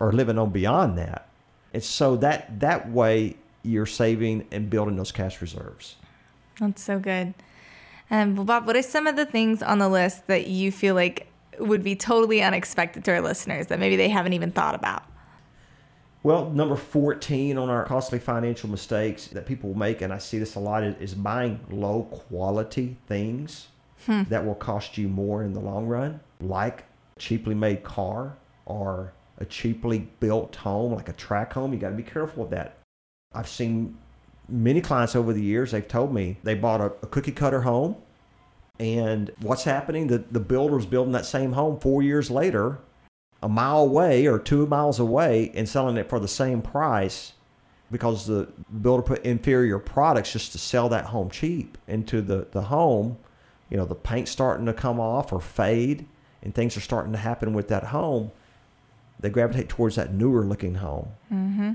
or 0.01 0.13
living 0.13 0.39
on 0.39 0.51
beyond 0.51 0.99
that. 0.99 1.29
And 1.73 1.83
so 1.83 2.17
that 2.17 2.61
that 2.61 2.91
way 2.91 3.37
you're 3.63 3.87
saving 3.87 4.47
and 4.51 4.69
building 4.71 4.97
those 4.97 5.13
cash 5.13 5.41
reserves. 5.41 5.97
That's 6.61 6.83
so 6.83 6.99
good. 6.99 7.35
And 8.11 8.37
well, 8.37 8.45
Bob, 8.45 8.67
what 8.67 8.77
are 8.77 8.83
some 8.83 9.07
of 9.07 9.17
the 9.17 9.27
things 9.27 9.63
on 9.63 9.79
the 9.79 9.89
list 9.89 10.27
that 10.27 10.47
you 10.47 10.71
feel 10.71 10.95
like 10.95 11.27
would 11.59 11.83
be 11.83 11.97
totally 11.97 12.43
unexpected 12.43 13.05
to 13.05 13.13
our 13.13 13.21
listeners 13.21 13.69
that 13.69 13.79
maybe 13.79 13.97
they 13.97 14.09
haven't 14.09 14.35
even 14.35 14.53
thought 14.53 14.75
about? 14.75 15.05
Well, 16.23 16.51
number 16.51 16.77
14 16.77 17.59
on 17.59 17.69
our 17.69 17.85
costly 17.85 18.19
financial 18.19 18.71
mistakes 18.71 19.27
that 19.29 19.45
people 19.45 19.75
make, 19.75 20.01
and 20.01 20.13
I 20.13 20.19
see 20.19 20.39
this 20.39 20.55
a 20.55 20.61
lot, 20.61 20.83
is, 20.83 21.15
buying 21.15 21.61
low 21.71 22.05
quality 22.05 22.97
things 23.07 23.69
hmm. 24.07 24.23
that 24.31 24.45
will 24.45 24.55
cost 24.55 24.97
you 24.97 25.09
more 25.09 25.43
in 25.43 25.53
the 25.53 25.61
long 25.61 25.87
run, 25.87 26.21
like 26.41 26.85
a 27.17 27.21
cheaply 27.21 27.55
made 27.55 27.85
car 27.85 28.37
or 28.65 29.13
a 29.39 29.45
cheaply 29.45 30.09
built 30.21 30.57
home, 30.57 30.95
like 30.95 31.09
a 31.09 31.13
track 31.13 31.53
home. 31.53 31.73
You 31.73 31.79
got 31.79 31.91
to 31.91 31.97
be 31.97 32.03
careful 32.03 32.45
with 32.45 32.51
that. 32.51 32.79
I've 33.33 33.49
seen 33.49 33.97
many 34.49 34.81
clients 34.81 35.17
over 35.17 35.33
the 35.33 35.43
years, 35.43 35.73
they've 35.73 35.87
told 35.87 36.13
me 36.13 36.39
they 36.43 36.55
bought 36.55 36.81
a, 36.81 36.87
a 37.03 37.07
cookie 37.07 37.33
cutter 37.33 37.63
home. 37.63 37.97
And 38.79 39.31
what's 39.41 39.65
happening? 39.65 40.09
The, 40.09 40.19
the 40.19 40.41
builder's 40.41 40.87
building 40.87 41.13
that 41.13 41.27
same 41.27 41.53
home 41.53 41.79
four 41.79 42.03
years 42.03 42.31
later 42.31 42.79
a 43.45 43.49
mile 43.49 43.83
away 43.83 44.27
or 44.27 44.39
two 44.39 44.67
miles 44.67 44.99
away 44.99 45.53
and 45.55 45.69
selling 45.69 45.99
it 45.99 46.09
for 46.09 46.19
the 46.19 46.27
same 46.27 46.63
price 46.63 47.35
because 47.93 48.27
the 48.27 48.49
builder 48.81 49.03
put 49.03 49.23
inferior 49.23 49.79
products 49.79 50.33
just 50.33 50.53
to 50.53 50.59
sell 50.59 50.89
that 50.89 51.05
home 51.05 51.29
cheap 51.29 51.77
into 51.87 52.23
the, 52.23 52.47
the 52.53 52.63
home 52.63 53.19
you 53.69 53.77
know 53.77 53.85
the 53.85 53.95
paint's 53.95 54.31
starting 54.31 54.65
to 54.65 54.73
come 54.73 54.99
off 54.99 55.31
or 55.31 55.43
fade 55.43 56.07
and 56.43 56.55
things 56.55 56.75
are 56.75 56.81
starting 56.81 57.13
to 57.13 57.19
happen 57.19 57.53
with 57.53 57.69
that 57.69 57.85
home 57.85 58.33
they 59.25 59.31
gravitate 59.31 59.69
towards 59.69 59.97
that 59.97 60.13
newer 60.13 60.45
looking 60.45 60.77
home 60.77 61.09
mm-hmm. 61.33 61.73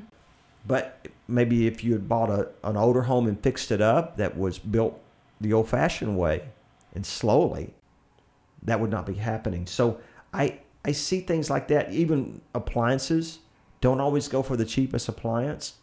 but 0.68 1.08
maybe 1.28 1.68
if 1.68 1.84
you 1.84 1.94
had 1.94 2.08
bought 2.08 2.30
a, 2.30 2.48
an 2.64 2.78
older 2.78 3.04
home 3.04 3.28
and 3.28 3.42
fixed 3.42 3.72
it 3.72 3.82
up 3.82 4.18
that 4.18 4.38
was 4.38 4.60
built 4.60 5.00
the 5.42 5.52
old 5.54 5.68
fashioned 5.68 6.18
way 6.18 6.42
and 6.96 7.06
slowly 7.06 7.74
that 8.64 8.80
would 8.80 8.92
not 8.92 9.06
be 9.06 9.14
happening 9.14 9.66
so 9.66 10.00
i 10.34 10.60
I 10.86 10.92
see 10.92 11.22
things 11.22 11.50
like 11.50 11.68
that. 11.70 11.92
Even 11.92 12.42
appliances 12.54 13.40
don't 13.82 14.00
always 14.00 14.28
go 14.28 14.42
for 14.42 14.56
the 14.56 14.66
cheapest 14.66 15.10
appliance. 15.10 15.76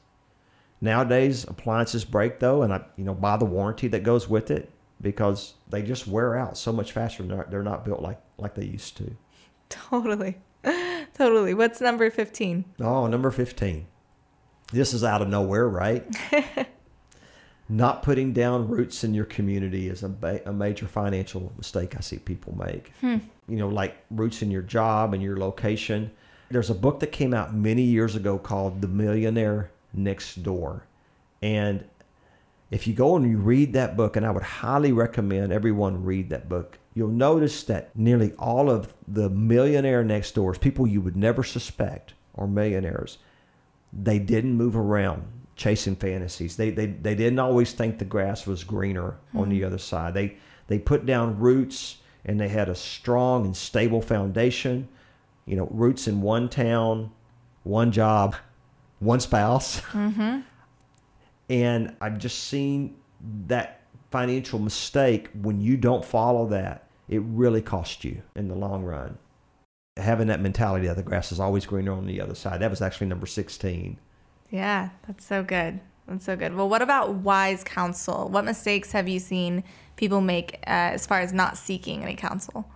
Nowadays, 0.80 1.44
appliances 1.44 2.04
break 2.04 2.38
though, 2.40 2.62
and 2.62 2.72
I 2.72 2.84
you 2.96 3.04
know 3.04 3.14
buy 3.14 3.36
the 3.36 3.44
warranty 3.44 3.88
that 3.88 4.02
goes 4.02 4.28
with 4.28 4.50
it 4.50 4.70
because 5.00 5.54
they 5.68 5.82
just 5.82 6.06
wear 6.06 6.36
out 6.36 6.56
so 6.56 6.72
much 6.72 6.92
faster. 6.92 7.22
They're 7.22 7.36
not, 7.36 7.50
they're 7.50 7.62
not 7.62 7.84
built 7.84 8.02
like 8.02 8.20
like 8.38 8.54
they 8.54 8.64
used 8.64 8.96
to. 8.98 9.16
Totally, 9.68 10.38
totally. 11.16 11.54
What's 11.54 11.80
number 11.80 12.10
fifteen? 12.10 12.64
Oh, 12.80 13.06
number 13.06 13.30
fifteen. 13.30 13.86
This 14.72 14.92
is 14.92 15.04
out 15.04 15.22
of 15.22 15.28
nowhere, 15.28 15.68
right? 15.68 16.04
not 17.68 18.02
putting 18.02 18.32
down 18.32 18.68
roots 18.68 19.02
in 19.02 19.14
your 19.14 19.24
community 19.24 19.88
is 19.88 20.02
a, 20.02 20.08
ba- 20.08 20.48
a 20.48 20.52
major 20.52 20.86
financial 20.86 21.52
mistake 21.56 21.96
I 21.96 22.00
see 22.00 22.18
people 22.18 22.56
make. 22.56 22.92
Hmm. 23.00 23.18
You 23.48 23.56
know, 23.56 23.68
like 23.68 23.96
roots 24.10 24.42
in 24.42 24.50
your 24.50 24.62
job 24.62 25.14
and 25.14 25.22
your 25.22 25.36
location. 25.36 26.10
There's 26.50 26.70
a 26.70 26.74
book 26.74 27.00
that 27.00 27.08
came 27.08 27.34
out 27.34 27.54
many 27.54 27.82
years 27.82 28.14
ago 28.14 28.38
called 28.38 28.80
The 28.80 28.88
Millionaire 28.88 29.70
Next 29.92 30.42
Door. 30.42 30.86
And 31.42 31.84
if 32.70 32.86
you 32.86 32.94
go 32.94 33.16
and 33.16 33.28
you 33.30 33.38
read 33.38 33.72
that 33.74 33.96
book, 33.96 34.16
and 34.16 34.26
I 34.26 34.30
would 34.30 34.42
highly 34.42 34.92
recommend 34.92 35.52
everyone 35.52 36.04
read 36.04 36.30
that 36.30 36.48
book, 36.48 36.78
you'll 36.94 37.08
notice 37.08 37.62
that 37.64 37.96
nearly 37.96 38.32
all 38.38 38.70
of 38.70 38.92
the 39.06 39.30
millionaire 39.30 40.02
next 40.02 40.34
doors, 40.34 40.58
people 40.58 40.86
you 40.86 41.00
would 41.00 41.16
never 41.16 41.44
suspect 41.44 42.14
are 42.34 42.46
millionaires, 42.46 43.18
they 43.92 44.18
didn't 44.18 44.54
move 44.54 44.76
around 44.76 45.24
chasing 45.54 45.96
fantasies. 45.96 46.56
They, 46.56 46.70
they, 46.70 46.86
they 46.86 47.14
didn't 47.14 47.38
always 47.38 47.72
think 47.72 47.98
the 47.98 48.04
grass 48.04 48.46
was 48.46 48.64
greener 48.64 49.18
mm-hmm. 49.28 49.38
on 49.38 49.48
the 49.48 49.60
hmm. 49.60 49.66
other 49.66 49.78
side. 49.78 50.14
They, 50.14 50.36
they 50.66 50.78
put 50.78 51.06
down 51.06 51.38
roots 51.38 51.98
and 52.24 52.40
they 52.40 52.48
had 52.48 52.68
a 52.68 52.74
strong 52.74 53.46
and 53.46 53.56
stable 53.56 54.02
foundation. 54.02 54.88
You 55.46 55.56
know, 55.56 55.68
roots 55.70 56.08
in 56.08 56.20
one 56.20 56.48
town, 56.48 57.12
one 57.62 57.92
job, 57.92 58.36
one 58.98 59.20
spouse. 59.20 59.80
Mm-hmm. 59.92 60.40
And 61.48 61.94
I've 62.00 62.18
just 62.18 62.44
seen 62.44 62.96
that 63.46 63.82
financial 64.10 64.58
mistake 64.58 65.28
when 65.34 65.60
you 65.60 65.76
don't 65.76 66.04
follow 66.04 66.46
that, 66.48 66.88
it 67.08 67.22
really 67.22 67.62
costs 67.62 68.04
you 68.04 68.22
in 68.34 68.48
the 68.48 68.54
long 68.54 68.84
run. 68.84 69.18
Having 69.96 70.26
that 70.28 70.40
mentality 70.40 70.86
that 70.86 70.96
the 70.96 71.02
grass 71.02 71.32
is 71.32 71.40
always 71.40 71.64
greener 71.66 71.92
on 71.92 72.06
the 72.06 72.20
other 72.20 72.34
side. 72.34 72.60
That 72.60 72.70
was 72.70 72.82
actually 72.82 73.06
number 73.06 73.26
16. 73.26 73.98
Yeah, 74.50 74.90
that's 75.06 75.24
so 75.24 75.42
good. 75.42 75.80
That's 76.06 76.24
so 76.24 76.36
good. 76.36 76.54
Well, 76.54 76.68
what 76.68 76.82
about 76.82 77.14
wise 77.14 77.64
counsel? 77.64 78.28
What 78.28 78.44
mistakes 78.44 78.92
have 78.92 79.08
you 79.08 79.18
seen 79.18 79.64
people 79.96 80.20
make 80.20 80.54
uh, 80.66 80.94
as 80.94 81.06
far 81.06 81.20
as 81.20 81.32
not 81.32 81.56
seeking 81.56 82.02
any 82.02 82.14
counsel? 82.14 82.68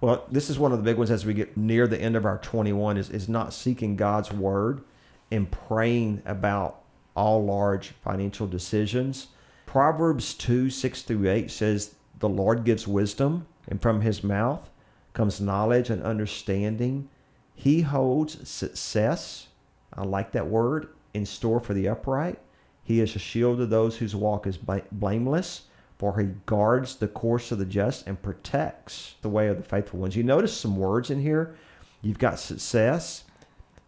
Well, 0.00 0.26
this 0.30 0.50
is 0.50 0.58
one 0.58 0.72
of 0.72 0.78
the 0.78 0.84
big 0.84 0.98
ones 0.98 1.10
as 1.10 1.24
we 1.24 1.32
get 1.32 1.56
near 1.56 1.86
the 1.86 1.98
end 1.98 2.16
of 2.16 2.26
our 2.26 2.38
21 2.38 2.98
is, 2.98 3.08
is 3.08 3.28
not 3.28 3.54
seeking 3.54 3.96
God's 3.96 4.32
word 4.32 4.82
and 5.30 5.50
praying 5.50 6.22
about 6.26 6.83
all 7.14 7.44
large 7.44 7.88
financial 7.88 8.46
decisions. 8.46 9.28
Proverbs 9.66 10.34
2 10.34 10.70
6 10.70 11.02
through 11.02 11.28
8 11.28 11.50
says, 11.50 11.94
The 12.18 12.28
Lord 12.28 12.64
gives 12.64 12.86
wisdom, 12.86 13.46
and 13.68 13.80
from 13.80 14.00
his 14.00 14.22
mouth 14.22 14.70
comes 15.12 15.40
knowledge 15.40 15.90
and 15.90 16.02
understanding. 16.02 17.08
He 17.54 17.82
holds 17.82 18.48
success. 18.48 19.48
I 19.92 20.02
like 20.02 20.32
that 20.32 20.48
word 20.48 20.88
in 21.14 21.24
store 21.24 21.60
for 21.60 21.72
the 21.72 21.88
upright. 21.88 22.38
He 22.82 23.00
is 23.00 23.16
a 23.16 23.18
shield 23.18 23.58
to 23.58 23.66
those 23.66 23.96
whose 23.96 24.14
walk 24.14 24.46
is 24.46 24.58
blameless, 24.58 25.62
for 25.96 26.18
he 26.18 26.34
guards 26.44 26.96
the 26.96 27.08
course 27.08 27.50
of 27.50 27.58
the 27.58 27.64
just 27.64 28.06
and 28.06 28.20
protects 28.20 29.14
the 29.22 29.28
way 29.28 29.48
of 29.48 29.56
the 29.56 29.62
faithful 29.62 30.00
ones. 30.00 30.16
You 30.16 30.24
notice 30.24 30.54
some 30.54 30.76
words 30.76 31.10
in 31.10 31.20
here. 31.20 31.56
You've 32.02 32.18
got 32.18 32.38
success. 32.38 33.24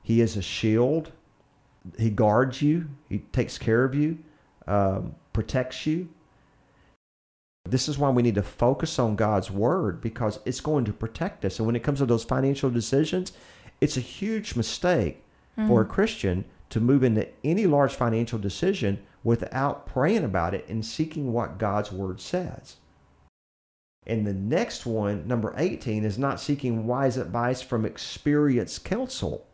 He 0.02 0.20
is 0.20 0.36
a 0.36 0.42
shield. 0.42 1.12
He 1.99 2.11
guards 2.11 2.62
you. 2.62 2.88
He 3.09 3.18
takes 3.18 3.59
care 3.59 3.85
of 3.85 3.94
you, 3.94 4.18
um, 4.66 5.14
protects 5.33 5.87
you. 5.87 6.09
This 7.64 7.88
is 7.88 7.99
why 7.99 8.11
we 8.11 8.22
need 8.22 8.37
to 8.37 8.42
focus 8.42 8.99
on 8.99 9.16
God's 9.16 9.51
word 9.51 10.01
because 10.01 10.38
it's 10.44 10.61
going 10.61 10.85
to 10.85 10.92
protect 10.92 11.44
us. 11.44 11.59
And 11.59 11.66
when 11.66 11.77
it 11.77 11.83
comes 11.83 11.99
to 11.99 12.07
those 12.07 12.25
financial 12.25 12.70
decisions, 12.70 13.33
it's 13.81 13.96
a 13.96 14.01
huge 14.01 14.55
mistake 14.55 15.22
mm-hmm. 15.59 15.68
for 15.68 15.81
a 15.81 15.87
Christian 15.87 16.44
to 16.70 16.81
move 16.81 17.03
into 17.03 17.29
any 17.44 17.66
large 17.66 17.94
financial 17.94 18.38
decision 18.38 19.01
without 19.25 19.87
praying 19.87 20.25
about 20.25 20.55
it 20.55 20.68
and 20.68 20.85
seeking 20.85 21.33
what 21.33 21.59
God's 21.59 21.90
word 21.90 22.20
says. 22.20 22.77
And 24.07 24.25
the 24.25 24.35
next 24.35 24.87
one, 24.87 25.27
number 25.27 25.53
18, 25.57 26.05
is 26.05 26.16
not 26.16 26.40
seeking 26.40 26.87
wise 26.87 27.16
advice 27.16 27.61
from 27.61 27.85
experienced 27.85 28.85
counsel. 28.85 29.44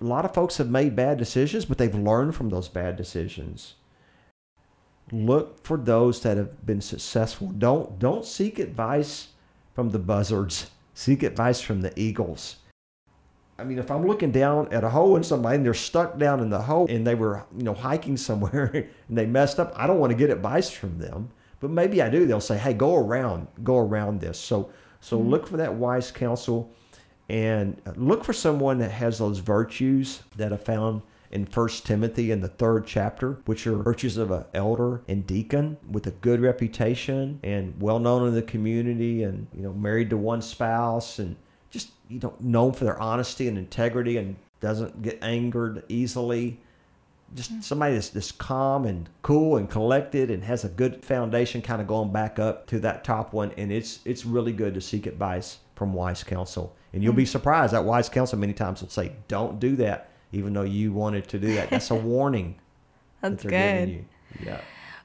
A 0.00 0.04
lot 0.04 0.24
of 0.24 0.32
folks 0.32 0.56
have 0.56 0.70
made 0.70 0.96
bad 0.96 1.18
decisions, 1.18 1.64
but 1.64 1.78
they've 1.78 1.94
learned 1.94 2.34
from 2.34 2.48
those 2.48 2.68
bad 2.68 2.96
decisions. 2.96 3.74
Look 5.12 5.64
for 5.64 5.76
those 5.76 6.22
that 6.22 6.36
have 6.36 6.64
been 6.64 6.80
successful. 6.80 7.48
Don't, 7.48 7.98
don't 7.98 8.24
seek 8.24 8.58
advice 8.58 9.28
from 9.74 9.90
the 9.90 9.98
buzzards. 9.98 10.70
Seek 10.92 11.22
advice 11.22 11.62
from 11.62 11.80
the 11.80 11.98
eagles. 11.98 12.56
I 13.58 13.64
mean, 13.64 13.78
if 13.78 13.90
I'm 13.90 14.06
looking 14.06 14.32
down 14.32 14.72
at 14.72 14.84
a 14.84 14.88
hole 14.88 15.16
in 15.16 15.22
somebody 15.22 15.56
and 15.56 15.64
they're 15.64 15.74
stuck 15.74 16.18
down 16.18 16.40
in 16.40 16.50
the 16.50 16.60
hole 16.60 16.86
and 16.88 17.06
they 17.06 17.14
were, 17.14 17.44
you 17.56 17.62
know, 17.62 17.74
hiking 17.74 18.16
somewhere 18.16 18.70
and 19.08 19.16
they 19.16 19.26
messed 19.26 19.60
up, 19.60 19.72
I 19.76 19.86
don't 19.86 19.98
want 19.98 20.10
to 20.10 20.16
get 20.16 20.30
advice 20.30 20.70
from 20.70 20.98
them. 20.98 21.30
But 21.60 21.70
maybe 21.70 22.00
I 22.00 22.08
do. 22.08 22.26
They'll 22.26 22.40
say, 22.40 22.56
"Hey, 22.56 22.72
go 22.72 22.96
around, 22.96 23.48
go 23.62 23.76
around 23.76 24.20
this." 24.20 24.38
So, 24.38 24.70
so 25.00 25.18
mm-hmm. 25.18 25.28
look 25.28 25.46
for 25.46 25.58
that 25.58 25.74
wise 25.74 26.10
counsel, 26.10 26.72
and 27.30 27.80
look 27.94 28.24
for 28.24 28.32
someone 28.32 28.78
that 28.78 28.90
has 28.90 29.18
those 29.18 29.38
virtues 29.38 30.24
that 30.36 30.52
are 30.52 30.58
found 30.58 31.00
in 31.30 31.46
First 31.46 31.86
Timothy 31.86 32.32
in 32.32 32.40
the 32.40 32.48
third 32.48 32.88
chapter, 32.88 33.38
which 33.44 33.68
are 33.68 33.76
virtues 33.76 34.16
of 34.16 34.32
an 34.32 34.46
elder 34.52 35.02
and 35.06 35.24
deacon 35.24 35.76
with 35.88 36.08
a 36.08 36.10
good 36.10 36.40
reputation 36.40 37.38
and 37.44 37.80
well 37.80 38.00
known 38.00 38.26
in 38.26 38.34
the 38.34 38.42
community, 38.42 39.22
and 39.22 39.46
you 39.54 39.62
know, 39.62 39.72
married 39.72 40.10
to 40.10 40.16
one 40.16 40.42
spouse 40.42 41.20
and 41.20 41.36
just 41.70 41.90
you 42.08 42.18
know 42.18 42.34
known 42.40 42.72
for 42.72 42.82
their 42.82 43.00
honesty 43.00 43.46
and 43.46 43.56
integrity 43.56 44.16
and 44.16 44.34
doesn't 44.58 45.00
get 45.00 45.22
angered 45.22 45.84
easily. 45.88 46.58
Just 47.36 47.52
mm. 47.52 47.62
somebody 47.62 47.94
that's 47.94 48.10
just 48.10 48.38
calm 48.38 48.86
and 48.86 49.08
cool 49.22 49.56
and 49.56 49.70
collected 49.70 50.32
and 50.32 50.42
has 50.42 50.64
a 50.64 50.68
good 50.68 51.04
foundation, 51.04 51.62
kind 51.62 51.80
of 51.80 51.86
going 51.86 52.10
back 52.10 52.40
up 52.40 52.66
to 52.66 52.80
that 52.80 53.04
top 53.04 53.32
one. 53.32 53.52
And 53.56 53.70
it's 53.70 54.00
it's 54.04 54.26
really 54.26 54.52
good 54.52 54.74
to 54.74 54.80
seek 54.80 55.06
advice 55.06 55.58
from 55.80 55.94
wise 55.94 56.22
counsel. 56.22 56.76
And 56.92 57.02
you'll 57.02 57.14
be 57.14 57.24
mm. 57.24 57.28
surprised 57.28 57.72
that 57.72 57.86
wise 57.86 58.10
counsel 58.10 58.38
many 58.38 58.52
times 58.52 58.82
will 58.82 58.90
say, 58.90 59.12
"Don't 59.28 59.58
do 59.58 59.76
that," 59.76 60.10
even 60.30 60.52
though 60.52 60.60
you 60.60 60.92
wanted 60.92 61.26
to 61.28 61.38
do 61.38 61.54
that. 61.54 61.70
That's 61.70 61.90
a 61.90 61.94
warning. 61.94 62.56
That's 63.22 63.42
that 63.44 63.48
good. 63.48 64.04
Yeah. 64.44 64.60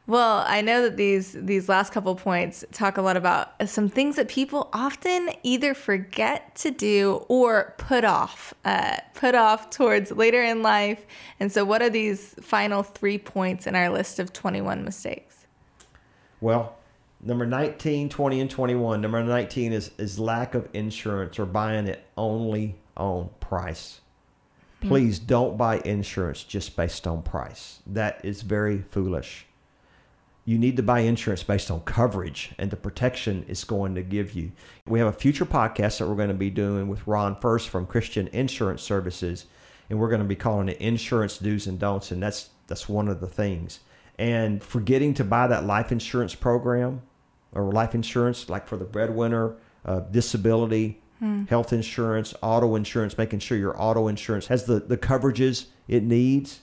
Well, 0.05 0.43
I 0.45 0.59
know 0.59 0.81
that 0.81 0.97
these 0.97 1.31
these 1.31 1.69
last 1.69 1.93
couple 1.93 2.13
points 2.15 2.65
talk 2.73 2.97
a 2.97 3.01
lot 3.01 3.15
about 3.15 3.53
some 3.69 3.87
things 3.87 4.17
that 4.17 4.27
people 4.27 4.69
often 4.73 5.29
either 5.43 5.73
forget 5.73 6.53
to 6.55 6.71
do 6.71 7.25
or 7.29 7.73
put 7.77 8.03
off, 8.03 8.53
uh, 8.65 8.97
put 9.13 9.33
off 9.33 9.69
towards 9.69 10.11
later 10.11 10.43
in 10.43 10.61
life. 10.61 11.05
And 11.39 11.53
so, 11.53 11.63
what 11.63 11.81
are 11.81 11.89
these 11.89 12.35
final 12.41 12.83
three 12.83 13.17
points 13.17 13.65
in 13.65 13.75
our 13.75 13.89
list 13.89 14.19
of 14.19 14.33
21 14.33 14.83
mistakes? 14.83 15.47
Well, 16.41 16.75
number 17.25 17.45
19, 17.45 18.09
20, 18.09 18.41
and 18.41 18.49
21. 18.49 19.01
Number 19.01 19.23
19 19.23 19.73
is, 19.73 19.91
is 19.97 20.19
lack 20.19 20.55
of 20.55 20.69
insurance 20.73 21.37
or 21.37 21.45
buying 21.45 21.87
it 21.87 22.05
only 22.15 22.75
on 22.95 23.29
price. 23.39 24.01
Please 24.81 25.17
don't 25.17 25.57
buy 25.57 25.79
insurance 25.79 26.43
just 26.43 26.75
based 26.75 27.07
on 27.07 27.23
price. 27.23 27.79
That 27.87 28.23
is 28.23 28.43
very 28.43 28.83
foolish 28.91 29.47
you 30.45 30.59
need 30.59 30.77
to 30.77 30.83
buy 30.83 30.99
insurance 30.99 31.41
based 31.41 31.71
on 31.71 31.81
coverage 31.81 32.53
and 32.59 32.69
the 32.69 32.77
protection 32.77 33.43
it's 33.47 33.63
going 33.63 33.95
to 33.95 34.03
give 34.03 34.33
you. 34.33 34.51
We 34.85 34.99
have 34.99 35.07
a 35.07 35.17
future 35.17 35.45
podcast 35.45 35.97
that 35.97 36.07
we're 36.07 36.15
going 36.15 36.29
to 36.29 36.35
be 36.35 36.51
doing 36.51 36.87
with 36.87 37.05
Ron 37.07 37.35
First 37.35 37.69
from 37.69 37.87
Christian 37.87 38.27
Insurance 38.27 38.83
Services, 38.83 39.47
and 39.89 39.99
we're 39.99 40.09
going 40.09 40.21
to 40.21 40.27
be 40.27 40.35
calling 40.35 40.69
it 40.69 40.77
Insurance 40.77 41.39
Do's 41.39 41.65
and 41.65 41.79
Don'ts, 41.79 42.11
and 42.11 42.21
that's 42.21 42.49
that's 42.67 42.87
one 42.87 43.07
of 43.07 43.21
the 43.21 43.27
things. 43.27 43.79
And 44.19 44.63
forgetting 44.63 45.15
to 45.15 45.23
buy 45.23 45.47
that 45.47 45.65
life 45.65 45.91
insurance 45.91 46.35
program 46.35 47.01
or 47.55 47.71
life 47.71 47.95
insurance, 47.95 48.49
like 48.49 48.67
for 48.67 48.77
the 48.77 48.85
breadwinner, 48.85 49.55
uh, 49.85 50.01
disability, 50.01 51.01
hmm. 51.19 51.45
health 51.45 51.73
insurance, 51.73 52.33
auto 52.41 52.75
insurance, 52.75 53.17
making 53.17 53.39
sure 53.39 53.57
your 53.57 53.81
auto 53.81 54.07
insurance 54.07 54.47
has 54.47 54.65
the, 54.65 54.79
the 54.79 54.97
coverages 54.97 55.65
it 55.87 56.03
needs 56.03 56.59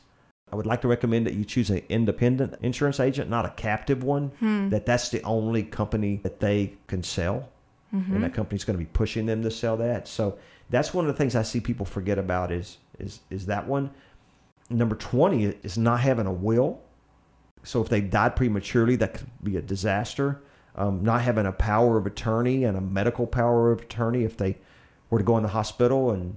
I 0.53 0.57
would 0.57 0.67
like 0.67 0.83
to 0.83 0.89
recommend 0.89 1.27
that 1.27 1.35
you 1.35 1.47
choose 1.47 1.71
an 1.71 1.81
independent 1.89 2.57
insurance 2.61 3.01
agent, 3.01 3.31
not 3.31 3.47
a 3.47 3.51
captive 3.51 4.05
one. 4.05 4.33
Hmm. 4.39 4.69
That 4.69 4.85
that's 4.85 5.09
the 5.09 5.23
only 5.23 5.63
company 5.63 6.21
that 6.25 6.41
they 6.41 6.75
can 6.89 7.03
sell, 7.03 7.49
mm-hmm. 7.93 8.15
and 8.15 8.23
that 8.23 8.35
company's 8.35 8.65
going 8.65 8.79
to 8.79 8.85
be 8.85 8.91
pushing 8.93 9.25
them 9.25 9.43
to 9.43 9.51
sell 9.51 9.79
that. 9.79 10.07
So 10.07 10.39
that's 10.69 10.93
one 10.93 11.07
of 11.07 11.13
the 11.13 11.17
things 11.17 11.35
I 11.35 11.43
see 11.43 11.61
people 11.61 11.87
forget 11.87 12.19
about 12.19 12.53
is 12.53 12.77
is 12.99 13.21
is 13.31 13.47
that 13.47 13.67
one. 13.67 13.91
Number 14.69 14.95
twenty 14.95 15.45
is 15.63 15.79
not 15.79 16.01
having 16.01 16.27
a 16.27 16.33
will. 16.33 16.81
So 17.63 17.81
if 17.81 17.89
they 17.89 18.03
died 18.03 18.37
prematurely, 18.37 18.97
that 18.97 19.15
could 19.15 19.31
be 19.43 19.57
a 19.57 19.63
disaster. 19.63 20.43
Um, 20.75 21.05
not 21.05 21.21
having 21.21 21.45
a 21.45 21.53
power 21.53 21.99
of 21.99 22.07
attorney 22.07 22.65
and 22.65 22.79
a 22.79 22.81
medical 22.81 23.27
power 23.27 23.71
of 23.71 23.83
attorney 23.83 24.25
if 24.25 24.39
they 24.39 24.57
were 25.11 25.19
to 25.19 25.25
go 25.25 25.37
in 25.37 25.43
the 25.43 25.51
hospital 25.51 26.13
and 26.13 26.37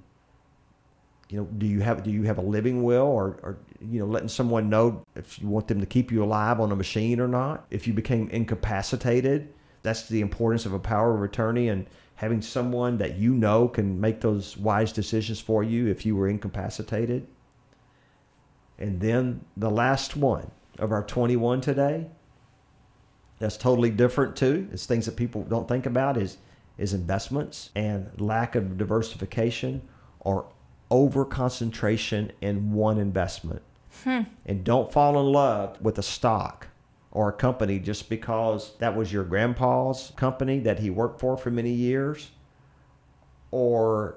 you 1.30 1.40
know, 1.40 1.46
do 1.58 1.66
you 1.66 1.82
have 1.82 2.04
do 2.04 2.12
you 2.12 2.24
have 2.24 2.38
a 2.38 2.42
living 2.42 2.84
will, 2.84 3.08
or, 3.08 3.40
or 3.42 3.58
you 3.82 4.00
know, 4.00 4.06
letting 4.06 4.30
someone 4.30 4.70
know 4.70 5.04
if 5.16 5.40
you 5.40 5.48
want 5.48 5.68
them 5.68 5.80
to 5.80 5.86
keep 5.86 6.12
you 6.12 6.24
alive 6.24 6.60
on 6.60 6.72
a 6.72 6.76
machine 6.76 7.20
or 7.20 7.28
not? 7.28 7.66
If 7.72 7.88
you 7.88 7.94
became 7.94 8.30
incapacitated, 8.30 9.52
that's 9.82 10.08
the 10.08 10.22
importance 10.22 10.66
of 10.66 10.74
a 10.74 10.80
power 10.80 11.16
of 11.16 11.24
attorney 11.24 11.70
and 11.70 11.88
having 12.16 12.42
someone 12.42 12.98
that 13.00 13.18
you 13.18 13.34
know 13.34 13.68
can 13.68 14.00
make 14.00 14.22
those 14.22 14.56
wise 14.56 14.92
decisions 14.92 15.40
for 15.40 15.64
you 15.64 15.88
if 15.88 16.06
you 16.06 16.16
were 16.16 16.28
incapacitated. 16.28 17.28
And 18.78 19.00
then 19.02 19.44
the 19.58 19.70
last 19.70 20.16
one 20.16 20.52
of 20.78 20.92
our 20.92 21.04
21 21.04 21.62
today, 21.62 22.08
that's 23.40 23.58
totally 23.58 23.90
different 23.90 24.36
too. 24.36 24.68
It's 24.72 24.86
things 24.86 25.06
that 25.06 25.16
people 25.16 25.44
don't 25.44 25.68
think 25.68 25.86
about 25.86 26.18
is 26.18 26.38
is 26.78 26.94
investments 26.94 27.70
and 27.76 28.10
lack 28.20 28.56
of 28.56 28.78
diversification 28.78 29.82
or 30.20 30.46
over 30.92 31.24
concentration 31.24 32.32
in 32.42 32.74
one 32.74 32.98
investment. 32.98 33.62
Hmm. 34.04 34.22
And 34.46 34.64
don't 34.64 34.92
fall 34.92 35.20
in 35.20 35.32
love 35.32 35.82
with 35.82 35.98
a 35.98 36.04
stock 36.04 36.68
or 37.12 37.30
a 37.30 37.34
company 37.34 37.80
just 37.80 38.10
because 38.10 38.74
that 38.80 38.96
was 38.96 39.12
your 39.14 39.24
grandpa's 39.24 40.12
company 40.18 40.60
that 40.60 40.80
he 40.80 40.90
worked 40.90 41.20
for 41.20 41.38
for 41.38 41.50
many 41.50 41.72
years, 41.72 42.32
or 43.52 44.16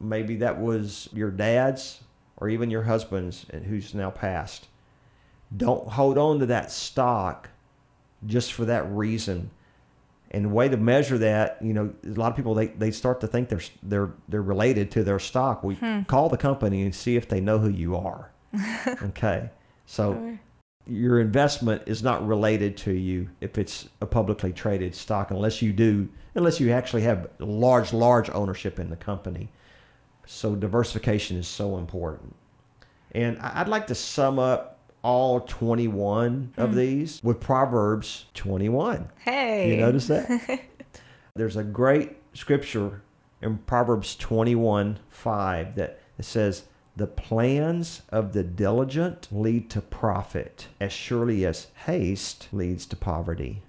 maybe 0.00 0.36
that 0.36 0.60
was 0.60 1.08
your 1.12 1.32
dad's 1.32 2.00
or 2.36 2.48
even 2.48 2.70
your 2.70 2.84
husband's 2.84 3.44
who's 3.66 3.92
now 3.92 4.10
passed. 4.10 4.68
Don't 5.56 5.88
hold 5.88 6.16
on 6.16 6.38
to 6.38 6.46
that 6.46 6.70
stock 6.70 7.48
just 8.26 8.52
for 8.52 8.64
that 8.64 8.90
reason 8.90 9.50
and 10.30 10.44
the 10.44 10.48
way 10.48 10.68
to 10.68 10.76
measure 10.76 11.18
that, 11.18 11.58
you 11.62 11.72
know, 11.72 11.92
a 12.04 12.08
lot 12.08 12.30
of 12.30 12.36
people 12.36 12.54
they, 12.54 12.66
they 12.68 12.90
start 12.90 13.20
to 13.20 13.26
think 13.26 13.48
they're 13.48 13.62
they're 13.82 14.10
they're 14.28 14.42
related 14.42 14.90
to 14.92 15.04
their 15.04 15.18
stock. 15.18 15.64
We 15.64 15.76
hmm. 15.76 16.02
call 16.02 16.28
the 16.28 16.36
company 16.36 16.82
and 16.82 16.94
see 16.94 17.16
if 17.16 17.28
they 17.28 17.40
know 17.40 17.58
who 17.58 17.70
you 17.70 17.96
are. 17.96 18.30
okay, 19.02 19.50
so 19.86 20.12
sure. 20.12 20.40
your 20.86 21.20
investment 21.20 21.82
is 21.86 22.02
not 22.02 22.26
related 22.26 22.76
to 22.78 22.92
you 22.92 23.28
if 23.40 23.58
it's 23.58 23.88
a 24.00 24.06
publicly 24.06 24.52
traded 24.52 24.94
stock, 24.94 25.30
unless 25.30 25.62
you 25.62 25.72
do, 25.72 26.08
unless 26.34 26.60
you 26.60 26.72
actually 26.72 27.02
have 27.02 27.28
large 27.38 27.92
large 27.92 28.28
ownership 28.30 28.78
in 28.78 28.90
the 28.90 28.96
company. 28.96 29.48
So 30.26 30.54
diversification 30.54 31.38
is 31.38 31.48
so 31.48 31.78
important. 31.78 32.34
And 33.12 33.38
I'd 33.38 33.68
like 33.68 33.86
to 33.86 33.94
sum 33.94 34.38
up 34.38 34.77
all 35.02 35.40
21 35.40 36.54
of 36.56 36.70
hmm. 36.70 36.76
these 36.76 37.20
with 37.22 37.40
Proverbs 37.40 38.26
21. 38.34 39.08
Hey. 39.20 39.70
You 39.70 39.76
notice 39.78 40.08
that? 40.08 40.60
There's 41.34 41.56
a 41.56 41.64
great 41.64 42.16
scripture 42.34 43.02
in 43.40 43.58
Proverbs 43.58 44.16
21 44.16 44.98
5 45.10 45.74
that 45.76 46.00
it 46.18 46.24
says, 46.24 46.64
The 46.96 47.06
plans 47.06 48.02
of 48.10 48.32
the 48.32 48.42
diligent 48.42 49.28
lead 49.30 49.70
to 49.70 49.80
profit 49.80 50.68
as 50.80 50.92
surely 50.92 51.46
as 51.46 51.68
haste 51.86 52.48
leads 52.52 52.86
to 52.86 52.96
poverty. 52.96 53.62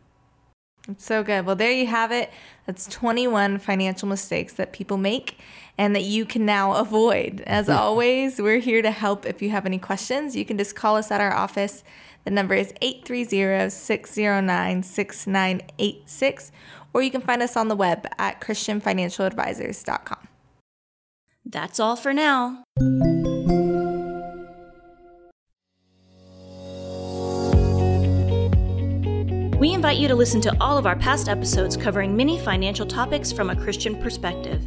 It's 0.89 1.05
so 1.05 1.23
good. 1.23 1.45
Well, 1.45 1.55
there 1.55 1.71
you 1.71 1.87
have 1.87 2.11
it. 2.11 2.31
That's 2.65 2.87
21 2.87 3.59
financial 3.59 4.07
mistakes 4.07 4.53
that 4.53 4.73
people 4.73 4.97
make 4.97 5.39
and 5.77 5.95
that 5.95 6.03
you 6.03 6.25
can 6.25 6.45
now 6.45 6.73
avoid. 6.73 7.41
As 7.45 7.69
always, 7.69 8.41
we're 8.41 8.59
here 8.59 8.81
to 8.81 8.91
help. 8.91 9.25
If 9.25 9.41
you 9.41 9.51
have 9.51 9.65
any 9.65 9.77
questions, 9.77 10.35
you 10.35 10.45
can 10.45 10.57
just 10.57 10.75
call 10.75 10.95
us 10.95 11.11
at 11.11 11.21
our 11.21 11.33
office. 11.33 11.83
The 12.25 12.31
number 12.31 12.55
is 12.55 12.73
830 12.81 13.69
609 13.69 14.83
6986, 14.83 16.51
or 16.93 17.01
you 17.01 17.11
can 17.11 17.21
find 17.21 17.41
us 17.41 17.55
on 17.55 17.67
the 17.67 17.75
web 17.75 18.07
at 18.17 18.41
ChristianFinancialAdvisors.com. 18.41 20.27
That's 21.45 21.79
all 21.79 21.95
for 21.95 22.13
now. 22.13 22.63
Invite 29.79 29.97
you 29.97 30.09
to 30.09 30.15
listen 30.15 30.41
to 30.41 30.53
all 30.59 30.77
of 30.77 30.85
our 30.85 30.97
past 30.97 31.29
episodes 31.29 31.77
covering 31.77 32.13
many 32.13 32.37
financial 32.37 32.85
topics 32.85 33.31
from 33.31 33.49
a 33.49 33.55
Christian 33.55 33.95
perspective. 33.95 34.61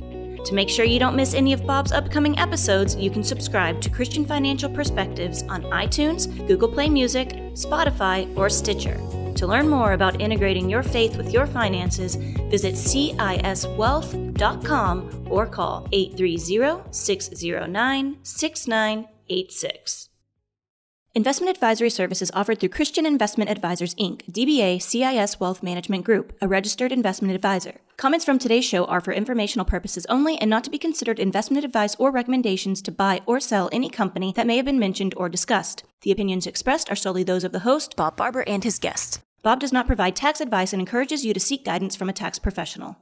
To 0.46 0.54
make 0.54 0.70
sure 0.70 0.86
you 0.86 0.98
don't 0.98 1.14
miss 1.14 1.34
any 1.34 1.52
of 1.52 1.66
Bob's 1.66 1.92
upcoming 1.92 2.38
episodes, 2.38 2.96
you 2.96 3.10
can 3.10 3.22
subscribe 3.22 3.82
to 3.82 3.90
Christian 3.90 4.24
Financial 4.24 4.70
Perspectives 4.70 5.42
on 5.50 5.64
iTunes, 5.64 6.34
Google 6.48 6.72
Play 6.72 6.88
Music, 6.88 7.28
Spotify, 7.52 8.34
or 8.38 8.48
Stitcher. 8.48 8.96
To 9.34 9.46
learn 9.46 9.68
more 9.68 9.92
about 9.92 10.18
integrating 10.18 10.70
your 10.70 10.82
faith 10.82 11.18
with 11.18 11.30
your 11.30 11.46
finances, 11.46 12.14
visit 12.14 12.72
CISwealth.com 12.72 15.26
or 15.28 15.46
call 15.46 15.86
830 15.92 16.90
609 16.90 18.16
6986. 18.22 20.08
Investment 21.14 21.50
advisory 21.50 21.90
services 21.90 22.30
offered 22.32 22.58
through 22.58 22.70
Christian 22.70 23.04
Investment 23.04 23.50
Advisors 23.50 23.94
Inc., 23.96 24.22
DBA 24.32 24.80
CIS 24.80 25.38
Wealth 25.38 25.62
Management 25.62 26.06
Group, 26.06 26.32
a 26.40 26.48
registered 26.48 26.90
investment 26.90 27.34
advisor. 27.34 27.82
Comments 27.98 28.24
from 28.24 28.38
today's 28.38 28.64
show 28.64 28.86
are 28.86 29.02
for 29.02 29.12
informational 29.12 29.66
purposes 29.66 30.06
only 30.08 30.38
and 30.38 30.48
not 30.48 30.64
to 30.64 30.70
be 30.70 30.78
considered 30.78 31.18
investment 31.20 31.66
advice 31.66 31.94
or 31.96 32.10
recommendations 32.10 32.80
to 32.80 32.90
buy 32.90 33.20
or 33.26 33.40
sell 33.40 33.68
any 33.72 33.90
company 33.90 34.32
that 34.34 34.46
may 34.46 34.56
have 34.56 34.64
been 34.64 34.78
mentioned 34.78 35.12
or 35.18 35.28
discussed. 35.28 35.84
The 36.00 36.12
opinions 36.12 36.46
expressed 36.46 36.90
are 36.90 36.96
solely 36.96 37.24
those 37.24 37.44
of 37.44 37.52
the 37.52 37.58
host, 37.58 37.94
Bob 37.94 38.16
Barber, 38.16 38.44
and 38.46 38.64
his 38.64 38.78
guests. 38.78 39.20
Bob 39.42 39.60
does 39.60 39.70
not 39.70 39.86
provide 39.86 40.16
tax 40.16 40.40
advice 40.40 40.72
and 40.72 40.80
encourages 40.80 41.26
you 41.26 41.34
to 41.34 41.40
seek 41.40 41.62
guidance 41.62 41.94
from 41.94 42.08
a 42.08 42.14
tax 42.14 42.38
professional. 42.38 42.96